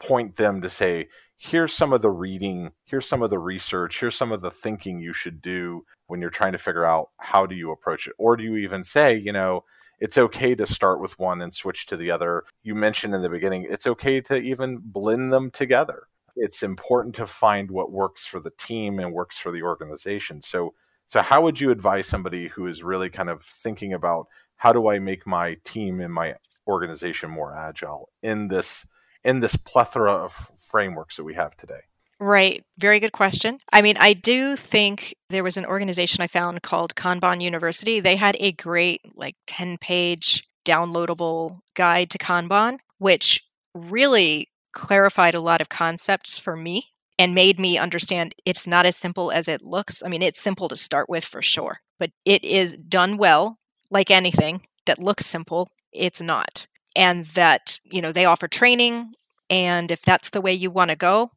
point 0.01 0.35
them 0.35 0.61
to 0.62 0.69
say, 0.69 1.09
here's 1.37 1.73
some 1.73 1.93
of 1.93 2.03
the 2.03 2.11
reading, 2.11 2.73
here's 2.85 3.07
some 3.07 3.23
of 3.23 3.31
the 3.31 3.38
research, 3.38 4.01
here's 4.01 4.17
some 4.17 4.33
of 4.33 4.41
the 4.41 4.51
thinking 4.51 4.99
you 4.99 5.12
should 5.12 5.41
do 5.41 5.85
when 6.09 6.21
you're 6.21 6.31
trying 6.31 6.53
to 6.53 6.59
figure 6.59 6.85
out 6.85 7.11
how 7.19 7.47
do 7.47 7.55
you 7.55 7.71
approach 7.71 8.09
it? 8.09 8.14
Or 8.19 8.37
do 8.37 8.43
you 8.43 8.57
even 8.57 8.83
say, 8.83 9.17
you 9.17 9.33
know, 9.33 9.62
it's 9.99 10.19
okay 10.19 10.55
to 10.55 10.67
start 10.67 11.01
with 11.01 11.19
one 11.19 11.41
and 11.41 11.53
switch 11.53 11.87
to 11.87 11.97
the 11.97 12.11
other. 12.11 12.45
You 12.63 12.75
mentioned 12.75 13.15
in 13.15 13.23
the 13.23 13.29
beginning, 13.29 13.67
it's 13.69 13.87
okay 13.87 14.21
to 14.23 14.37
even 14.37 14.79
blend 14.83 15.33
them 15.33 15.51
together. 15.51 16.05
It's 16.37 16.63
important 16.63 17.15
to 17.17 17.27
find 17.27 17.71
what 17.71 17.91
works 17.91 18.25
for 18.25 18.39
the 18.41 18.53
team 18.53 19.01
and 19.01 19.13
works 19.13 19.39
for 19.39 19.51
the 19.51 19.63
organization. 19.63 20.41
So, 20.41 20.75
so 21.07 21.21
how 21.21 21.43
would 21.43 21.61
you 21.61 21.71
advise 21.71 22.07
somebody 22.07 22.49
who 22.49 22.67
is 22.67 22.85
really 22.85 23.11
kind 23.11 23.29
of 23.29 23.43
thinking 23.43 23.93
about 23.93 24.29
how 24.57 24.73
do 24.73 24.89
I 24.89 24.99
make 24.99 25.27
my 25.27 25.57
team 25.65 26.01
and 26.01 26.13
my 26.13 26.35
organization 26.67 27.31
more 27.31 27.55
agile 27.55 28.11
in 28.23 28.49
this 28.49 28.87
in 29.25 29.41
this 29.41 29.57
plethora 29.57 30.13
of 30.13 30.33
frameworks 30.57 31.17
that 31.17 31.25
we 31.25 31.35
have 31.35 31.57
today? 31.57 31.88
Right. 32.20 32.64
Very 32.78 32.98
good 32.98 33.12
question. 33.12 33.61
I 33.72 33.81
mean, 33.81 33.96
I 33.96 34.12
do 34.12 34.57
think 34.57 35.14
there 35.31 35.44
was 35.44 35.57
an 35.57 35.66
organization 35.66 36.20
I 36.22 36.26
found 36.26 36.62
called 36.62 36.96
Kanban 36.96 37.40
University. 37.40 38.00
They 38.00 38.16
had 38.16 38.37
a 38.40 38.52
great, 38.52 39.02
like, 39.14 39.37
10 39.46 39.78
page 39.78 40.44
downloadable 40.66 41.61
guide 41.74 42.11
to 42.11 42.18
Kanban, 42.18 42.78
which 42.98 43.40
really 43.74 44.48
clarified 44.72 45.35
a 45.35 45.40
lot 45.40 45.61
of 45.61 45.68
concepts 45.68 46.38
for 46.38 46.57
me 46.57 46.83
and 47.20 47.35
made 47.35 47.59
me 47.61 47.78
understand 47.78 48.35
it's 48.44 48.66
not 48.66 48.85
as 48.85 48.96
simple 48.96 49.31
as 49.31 49.46
it 49.46 49.62
looks. 49.62 50.02
I 50.04 50.09
mean, 50.09 50.22
it's 50.22 50.40
simple 50.40 50.68
to 50.68 50.76
start 50.76 51.09
with 51.09 51.24
for 51.24 51.40
sure, 51.40 51.78
but 52.00 52.11
it 52.24 52.44
is 52.44 52.76
done 52.88 53.16
well, 53.16 53.59
like 53.90 54.11
anything 54.11 54.62
that 54.87 54.98
looks 54.98 55.24
simple, 55.26 55.70
it's 55.92 56.20
not. 56.20 56.66
And 56.96 57.26
that, 57.26 57.78
you 57.85 58.02
know, 58.02 58.12
they 58.12 58.24
offer 58.24 58.48
training. 58.48 59.12
And 59.50 59.90
if 59.90 60.02
that's 60.02 60.31
the 60.31 60.40
way 60.40 60.52
you 60.52 60.70
want 60.70 60.90
to 60.90 60.96
go, 60.96 61.31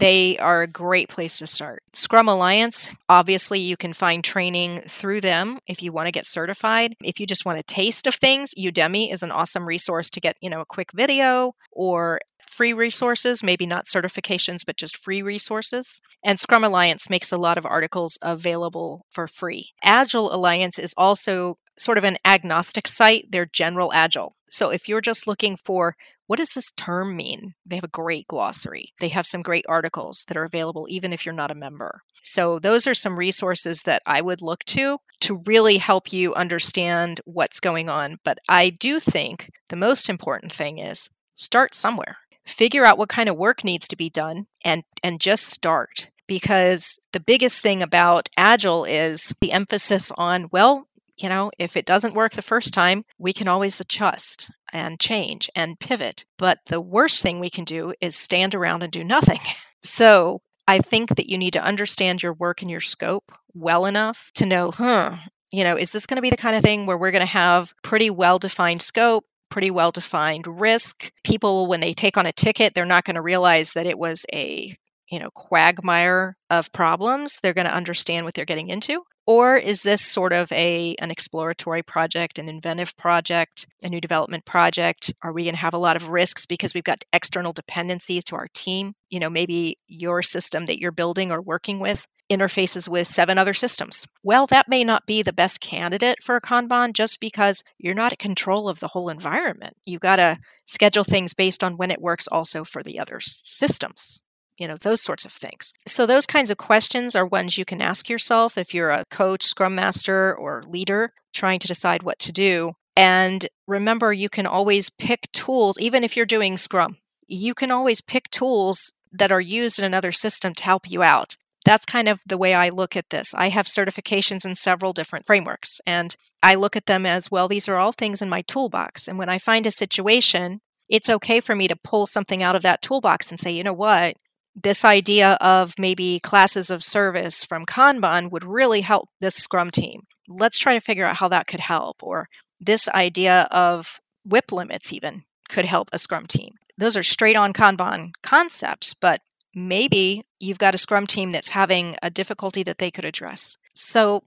they 0.00 0.38
are 0.38 0.62
a 0.62 0.66
great 0.66 1.08
place 1.08 1.38
to 1.38 1.46
start. 1.46 1.82
Scrum 1.92 2.28
Alliance, 2.28 2.90
obviously, 3.08 3.60
you 3.60 3.76
can 3.76 3.92
find 3.92 4.24
training 4.24 4.82
through 4.88 5.20
them 5.20 5.58
if 5.66 5.82
you 5.82 5.92
want 5.92 6.06
to 6.06 6.12
get 6.12 6.26
certified. 6.26 6.94
If 7.02 7.20
you 7.20 7.26
just 7.26 7.44
want 7.44 7.58
a 7.58 7.62
taste 7.62 8.06
of 8.06 8.14
things, 8.14 8.54
Udemy 8.58 9.12
is 9.12 9.22
an 9.22 9.30
awesome 9.30 9.66
resource 9.66 10.10
to 10.10 10.20
get, 10.20 10.36
you 10.40 10.50
know, 10.50 10.60
a 10.60 10.66
quick 10.66 10.92
video 10.92 11.54
or 11.70 12.20
free 12.42 12.72
resources, 12.72 13.44
maybe 13.44 13.66
not 13.66 13.84
certifications, 13.84 14.64
but 14.66 14.76
just 14.76 14.96
free 14.96 15.22
resources. 15.22 16.00
And 16.24 16.40
Scrum 16.40 16.64
Alliance 16.64 17.08
makes 17.08 17.30
a 17.30 17.38
lot 17.38 17.58
of 17.58 17.66
articles 17.66 18.18
available 18.22 19.06
for 19.10 19.28
free. 19.28 19.70
Agile 19.84 20.34
Alliance 20.34 20.78
is 20.78 20.94
also 20.96 21.58
sort 21.78 21.98
of 21.98 22.04
an 22.04 22.18
agnostic 22.24 22.88
site. 22.88 23.26
They're 23.30 23.46
general 23.46 23.92
agile. 23.92 24.34
So 24.50 24.70
if 24.70 24.88
you're 24.88 25.00
just 25.00 25.26
looking 25.26 25.56
for 25.56 25.94
what 26.30 26.38
does 26.38 26.50
this 26.50 26.70
term 26.76 27.16
mean? 27.16 27.54
They 27.66 27.74
have 27.74 27.82
a 27.82 27.88
great 27.88 28.28
glossary. 28.28 28.92
They 29.00 29.08
have 29.08 29.26
some 29.26 29.42
great 29.42 29.64
articles 29.68 30.24
that 30.28 30.36
are 30.36 30.44
available 30.44 30.86
even 30.88 31.12
if 31.12 31.26
you're 31.26 31.34
not 31.34 31.50
a 31.50 31.56
member. 31.56 32.02
So, 32.22 32.60
those 32.60 32.86
are 32.86 32.94
some 32.94 33.18
resources 33.18 33.82
that 33.82 34.00
I 34.06 34.20
would 34.20 34.40
look 34.40 34.62
to 34.66 34.98
to 35.22 35.42
really 35.44 35.78
help 35.78 36.12
you 36.12 36.32
understand 36.34 37.20
what's 37.24 37.58
going 37.58 37.88
on. 37.88 38.18
But 38.24 38.38
I 38.48 38.70
do 38.70 39.00
think 39.00 39.50
the 39.70 39.74
most 39.76 40.08
important 40.08 40.52
thing 40.52 40.78
is 40.78 41.10
start 41.34 41.74
somewhere. 41.74 42.18
Figure 42.46 42.84
out 42.84 42.96
what 42.96 43.08
kind 43.08 43.28
of 43.28 43.36
work 43.36 43.64
needs 43.64 43.88
to 43.88 43.96
be 43.96 44.08
done 44.08 44.46
and 44.64 44.84
and 45.02 45.18
just 45.18 45.46
start 45.46 46.10
because 46.28 47.00
the 47.12 47.18
biggest 47.18 47.60
thing 47.60 47.82
about 47.82 48.28
agile 48.36 48.84
is 48.84 49.34
the 49.40 49.50
emphasis 49.50 50.12
on 50.16 50.48
well 50.52 50.86
you 51.22 51.28
know, 51.28 51.50
if 51.58 51.76
it 51.76 51.86
doesn't 51.86 52.14
work 52.14 52.32
the 52.32 52.42
first 52.42 52.72
time, 52.72 53.04
we 53.18 53.32
can 53.32 53.48
always 53.48 53.80
adjust 53.80 54.50
and 54.72 54.98
change 54.98 55.50
and 55.54 55.78
pivot. 55.78 56.24
But 56.38 56.58
the 56.66 56.80
worst 56.80 57.22
thing 57.22 57.40
we 57.40 57.50
can 57.50 57.64
do 57.64 57.94
is 58.00 58.16
stand 58.16 58.54
around 58.54 58.82
and 58.82 58.92
do 58.92 59.04
nothing. 59.04 59.40
So 59.82 60.42
I 60.68 60.80
think 60.80 61.16
that 61.16 61.30
you 61.30 61.38
need 61.38 61.54
to 61.54 61.64
understand 61.64 62.22
your 62.22 62.34
work 62.34 62.60
and 62.60 62.70
your 62.70 62.80
scope 62.82 63.32
well 63.54 63.86
enough 63.86 64.30
to 64.34 64.44
know, 64.44 64.70
huh, 64.70 65.16
you 65.50 65.64
know, 65.64 65.74
is 65.74 65.90
this 65.90 66.04
going 66.04 66.16
to 66.16 66.22
be 66.22 66.28
the 66.28 66.36
kind 66.36 66.54
of 66.54 66.62
thing 66.62 66.84
where 66.84 66.98
we're 66.98 67.10
going 67.10 67.20
to 67.20 67.26
have 67.26 67.72
pretty 67.82 68.10
well 68.10 68.38
defined 68.38 68.82
scope? 68.82 69.24
Pretty 69.50 69.70
well 69.70 69.90
defined 69.90 70.46
risk. 70.46 71.10
People, 71.24 71.66
when 71.66 71.80
they 71.80 71.94
take 71.94 72.18
on 72.18 72.26
a 72.26 72.32
ticket, 72.32 72.74
they're 72.74 72.84
not 72.84 73.04
going 73.04 73.14
to 73.14 73.22
realize 73.22 73.72
that 73.72 73.86
it 73.86 73.98
was 73.98 74.26
a 74.34 74.76
you 75.10 75.18
know 75.18 75.30
quagmire 75.34 76.36
of 76.50 76.70
problems 76.72 77.40
they're 77.42 77.54
going 77.54 77.66
to 77.66 77.74
understand 77.74 78.24
what 78.24 78.34
they're 78.34 78.44
getting 78.44 78.68
into 78.68 79.02
or 79.30 79.56
is 79.56 79.84
this 79.84 80.02
sort 80.04 80.32
of 80.32 80.50
a 80.50 80.96
an 80.96 81.12
exploratory 81.12 81.84
project, 81.84 82.36
an 82.36 82.48
inventive 82.48 82.96
project, 82.96 83.64
a 83.80 83.88
new 83.88 84.00
development 84.00 84.44
project? 84.44 85.14
Are 85.22 85.32
we 85.32 85.44
going 85.44 85.54
to 85.54 85.60
have 85.60 85.72
a 85.72 85.78
lot 85.78 85.94
of 85.94 86.08
risks 86.08 86.46
because 86.46 86.74
we've 86.74 86.82
got 86.82 87.04
external 87.12 87.52
dependencies 87.52 88.24
to 88.24 88.34
our 88.34 88.48
team? 88.54 88.94
You 89.08 89.20
know, 89.20 89.30
maybe 89.30 89.78
your 89.86 90.20
system 90.22 90.66
that 90.66 90.80
you're 90.80 90.90
building 90.90 91.30
or 91.30 91.40
working 91.40 91.78
with 91.78 92.08
interfaces 92.28 92.88
with 92.88 93.06
seven 93.06 93.38
other 93.38 93.54
systems. 93.54 94.04
Well, 94.24 94.48
that 94.48 94.68
may 94.68 94.82
not 94.82 95.06
be 95.06 95.22
the 95.22 95.32
best 95.32 95.60
candidate 95.60 96.18
for 96.24 96.34
a 96.34 96.40
Kanban 96.40 96.92
just 96.92 97.20
because 97.20 97.62
you're 97.78 97.94
not 97.94 98.12
in 98.12 98.16
control 98.16 98.68
of 98.68 98.80
the 98.80 98.88
whole 98.88 99.10
environment. 99.10 99.76
You've 99.84 100.00
got 100.00 100.16
to 100.16 100.38
schedule 100.66 101.04
things 101.04 101.34
based 101.34 101.62
on 101.62 101.76
when 101.76 101.92
it 101.92 102.00
works 102.00 102.26
also 102.26 102.64
for 102.64 102.82
the 102.82 102.98
other 102.98 103.20
systems 103.20 104.24
you 104.60 104.68
know, 104.68 104.76
those 104.76 105.00
sorts 105.00 105.24
of 105.24 105.32
things. 105.32 105.72
So, 105.86 106.06
those 106.06 106.26
kinds 106.26 106.50
of 106.50 106.58
questions 106.58 107.16
are 107.16 107.26
ones 107.26 107.56
you 107.56 107.64
can 107.64 107.80
ask 107.80 108.08
yourself 108.08 108.58
if 108.58 108.74
you're 108.74 108.90
a 108.90 109.06
coach, 109.10 109.42
scrum 109.42 109.74
master, 109.74 110.36
or 110.36 110.62
leader 110.68 111.12
trying 111.32 111.58
to 111.60 111.68
decide 111.68 112.02
what 112.02 112.18
to 112.20 112.30
do. 112.30 112.74
And 112.94 113.48
remember, 113.66 114.12
you 114.12 114.28
can 114.28 114.46
always 114.46 114.90
pick 114.90 115.32
tools, 115.32 115.78
even 115.80 116.04
if 116.04 116.16
you're 116.16 116.26
doing 116.26 116.58
scrum, 116.58 116.98
you 117.26 117.54
can 117.54 117.70
always 117.70 118.02
pick 118.02 118.30
tools 118.30 118.92
that 119.12 119.32
are 119.32 119.40
used 119.40 119.78
in 119.78 119.84
another 119.84 120.12
system 120.12 120.54
to 120.54 120.64
help 120.64 120.90
you 120.90 121.02
out. 121.02 121.36
That's 121.64 121.86
kind 121.86 122.08
of 122.08 122.20
the 122.26 122.38
way 122.38 122.52
I 122.52 122.68
look 122.68 122.96
at 122.96 123.10
this. 123.10 123.32
I 123.34 123.48
have 123.48 123.66
certifications 123.66 124.44
in 124.44 124.56
several 124.56 124.92
different 124.92 125.24
frameworks, 125.24 125.80
and 125.86 126.14
I 126.42 126.54
look 126.54 126.76
at 126.76 126.86
them 126.86 127.06
as 127.06 127.30
well, 127.30 127.48
these 127.48 127.68
are 127.68 127.76
all 127.76 127.92
things 127.92 128.20
in 128.20 128.28
my 128.28 128.42
toolbox. 128.42 129.08
And 129.08 129.18
when 129.18 129.28
I 129.28 129.38
find 129.38 129.66
a 129.66 129.70
situation, 129.70 130.60
it's 130.88 131.08
okay 131.08 131.40
for 131.40 131.54
me 131.54 131.68
to 131.68 131.76
pull 131.76 132.06
something 132.06 132.42
out 132.42 132.56
of 132.56 132.62
that 132.62 132.82
toolbox 132.82 133.30
and 133.30 133.38
say, 133.38 133.50
you 133.50 133.62
know 133.62 133.72
what, 133.72 134.16
this 134.54 134.84
idea 134.84 135.32
of 135.40 135.74
maybe 135.78 136.20
classes 136.20 136.70
of 136.70 136.82
service 136.82 137.44
from 137.44 137.66
Kanban 137.66 138.30
would 138.30 138.44
really 138.44 138.80
help 138.80 139.08
this 139.20 139.36
Scrum 139.36 139.70
team. 139.70 140.02
Let's 140.28 140.58
try 140.58 140.74
to 140.74 140.80
figure 140.80 141.06
out 141.06 141.16
how 141.16 141.28
that 141.28 141.46
could 141.46 141.60
help. 141.60 142.02
Or 142.02 142.28
this 142.60 142.88
idea 142.88 143.48
of 143.50 144.00
WIP 144.24 144.52
limits, 144.52 144.92
even, 144.92 145.24
could 145.48 145.64
help 145.64 145.88
a 145.92 145.98
Scrum 145.98 146.26
team. 146.26 146.54
Those 146.76 146.96
are 146.96 147.02
straight 147.02 147.36
on 147.36 147.52
Kanban 147.52 148.12
concepts, 148.22 148.94
but 148.94 149.20
maybe 149.54 150.24
you've 150.38 150.58
got 150.58 150.74
a 150.74 150.78
Scrum 150.78 151.06
team 151.06 151.30
that's 151.30 151.50
having 151.50 151.96
a 152.02 152.10
difficulty 152.10 152.62
that 152.62 152.78
they 152.78 152.90
could 152.90 153.04
address. 153.04 153.56
So, 153.74 154.24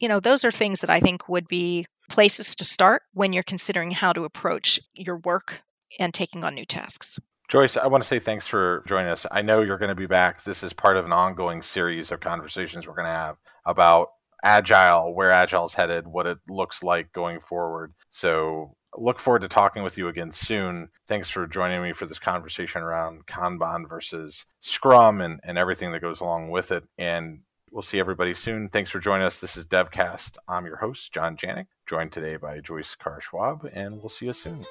you 0.00 0.08
know, 0.08 0.20
those 0.20 0.44
are 0.44 0.50
things 0.50 0.80
that 0.80 0.90
I 0.90 1.00
think 1.00 1.28
would 1.28 1.48
be 1.48 1.86
places 2.10 2.54
to 2.56 2.64
start 2.64 3.02
when 3.12 3.32
you're 3.32 3.42
considering 3.42 3.92
how 3.92 4.12
to 4.12 4.24
approach 4.24 4.80
your 4.94 5.18
work 5.18 5.62
and 5.98 6.12
taking 6.12 6.44
on 6.44 6.54
new 6.54 6.64
tasks. 6.64 7.18
Joyce, 7.48 7.76
I 7.76 7.86
want 7.86 8.02
to 8.02 8.08
say 8.08 8.18
thanks 8.18 8.46
for 8.46 8.82
joining 8.86 9.10
us. 9.10 9.26
I 9.30 9.42
know 9.42 9.60
you're 9.60 9.78
going 9.78 9.90
to 9.90 9.94
be 9.94 10.06
back. 10.06 10.42
This 10.42 10.62
is 10.62 10.72
part 10.72 10.96
of 10.96 11.04
an 11.04 11.12
ongoing 11.12 11.60
series 11.60 12.10
of 12.10 12.20
conversations 12.20 12.86
we're 12.86 12.94
going 12.94 13.06
to 13.06 13.12
have 13.12 13.36
about 13.66 14.08
agile, 14.42 15.14
where 15.14 15.30
agile 15.30 15.66
is 15.66 15.74
headed, 15.74 16.06
what 16.06 16.26
it 16.26 16.38
looks 16.48 16.82
like 16.82 17.12
going 17.12 17.40
forward. 17.40 17.92
So 18.08 18.74
look 18.96 19.18
forward 19.18 19.42
to 19.42 19.48
talking 19.48 19.82
with 19.82 19.98
you 19.98 20.08
again 20.08 20.32
soon. 20.32 20.88
Thanks 21.06 21.28
for 21.28 21.46
joining 21.46 21.82
me 21.82 21.92
for 21.92 22.06
this 22.06 22.18
conversation 22.18 22.82
around 22.82 23.26
Kanban 23.26 23.88
versus 23.88 24.46
Scrum 24.60 25.20
and, 25.20 25.38
and 25.44 25.58
everything 25.58 25.92
that 25.92 26.00
goes 26.00 26.20
along 26.22 26.50
with 26.50 26.72
it. 26.72 26.84
And 26.96 27.40
we'll 27.70 27.82
see 27.82 28.00
everybody 28.00 28.32
soon. 28.32 28.70
Thanks 28.70 28.90
for 28.90 29.00
joining 29.00 29.26
us. 29.26 29.40
This 29.40 29.58
is 29.58 29.66
DevCast. 29.66 30.38
I'm 30.48 30.64
your 30.64 30.76
host, 30.76 31.12
John 31.12 31.36
Janik, 31.36 31.66
joined 31.86 32.12
today 32.12 32.36
by 32.36 32.60
Joyce 32.60 32.94
Carr 32.94 33.20
Schwab, 33.20 33.68
and 33.72 33.98
we'll 33.98 34.08
see 34.08 34.26
you 34.26 34.32
soon. 34.32 34.64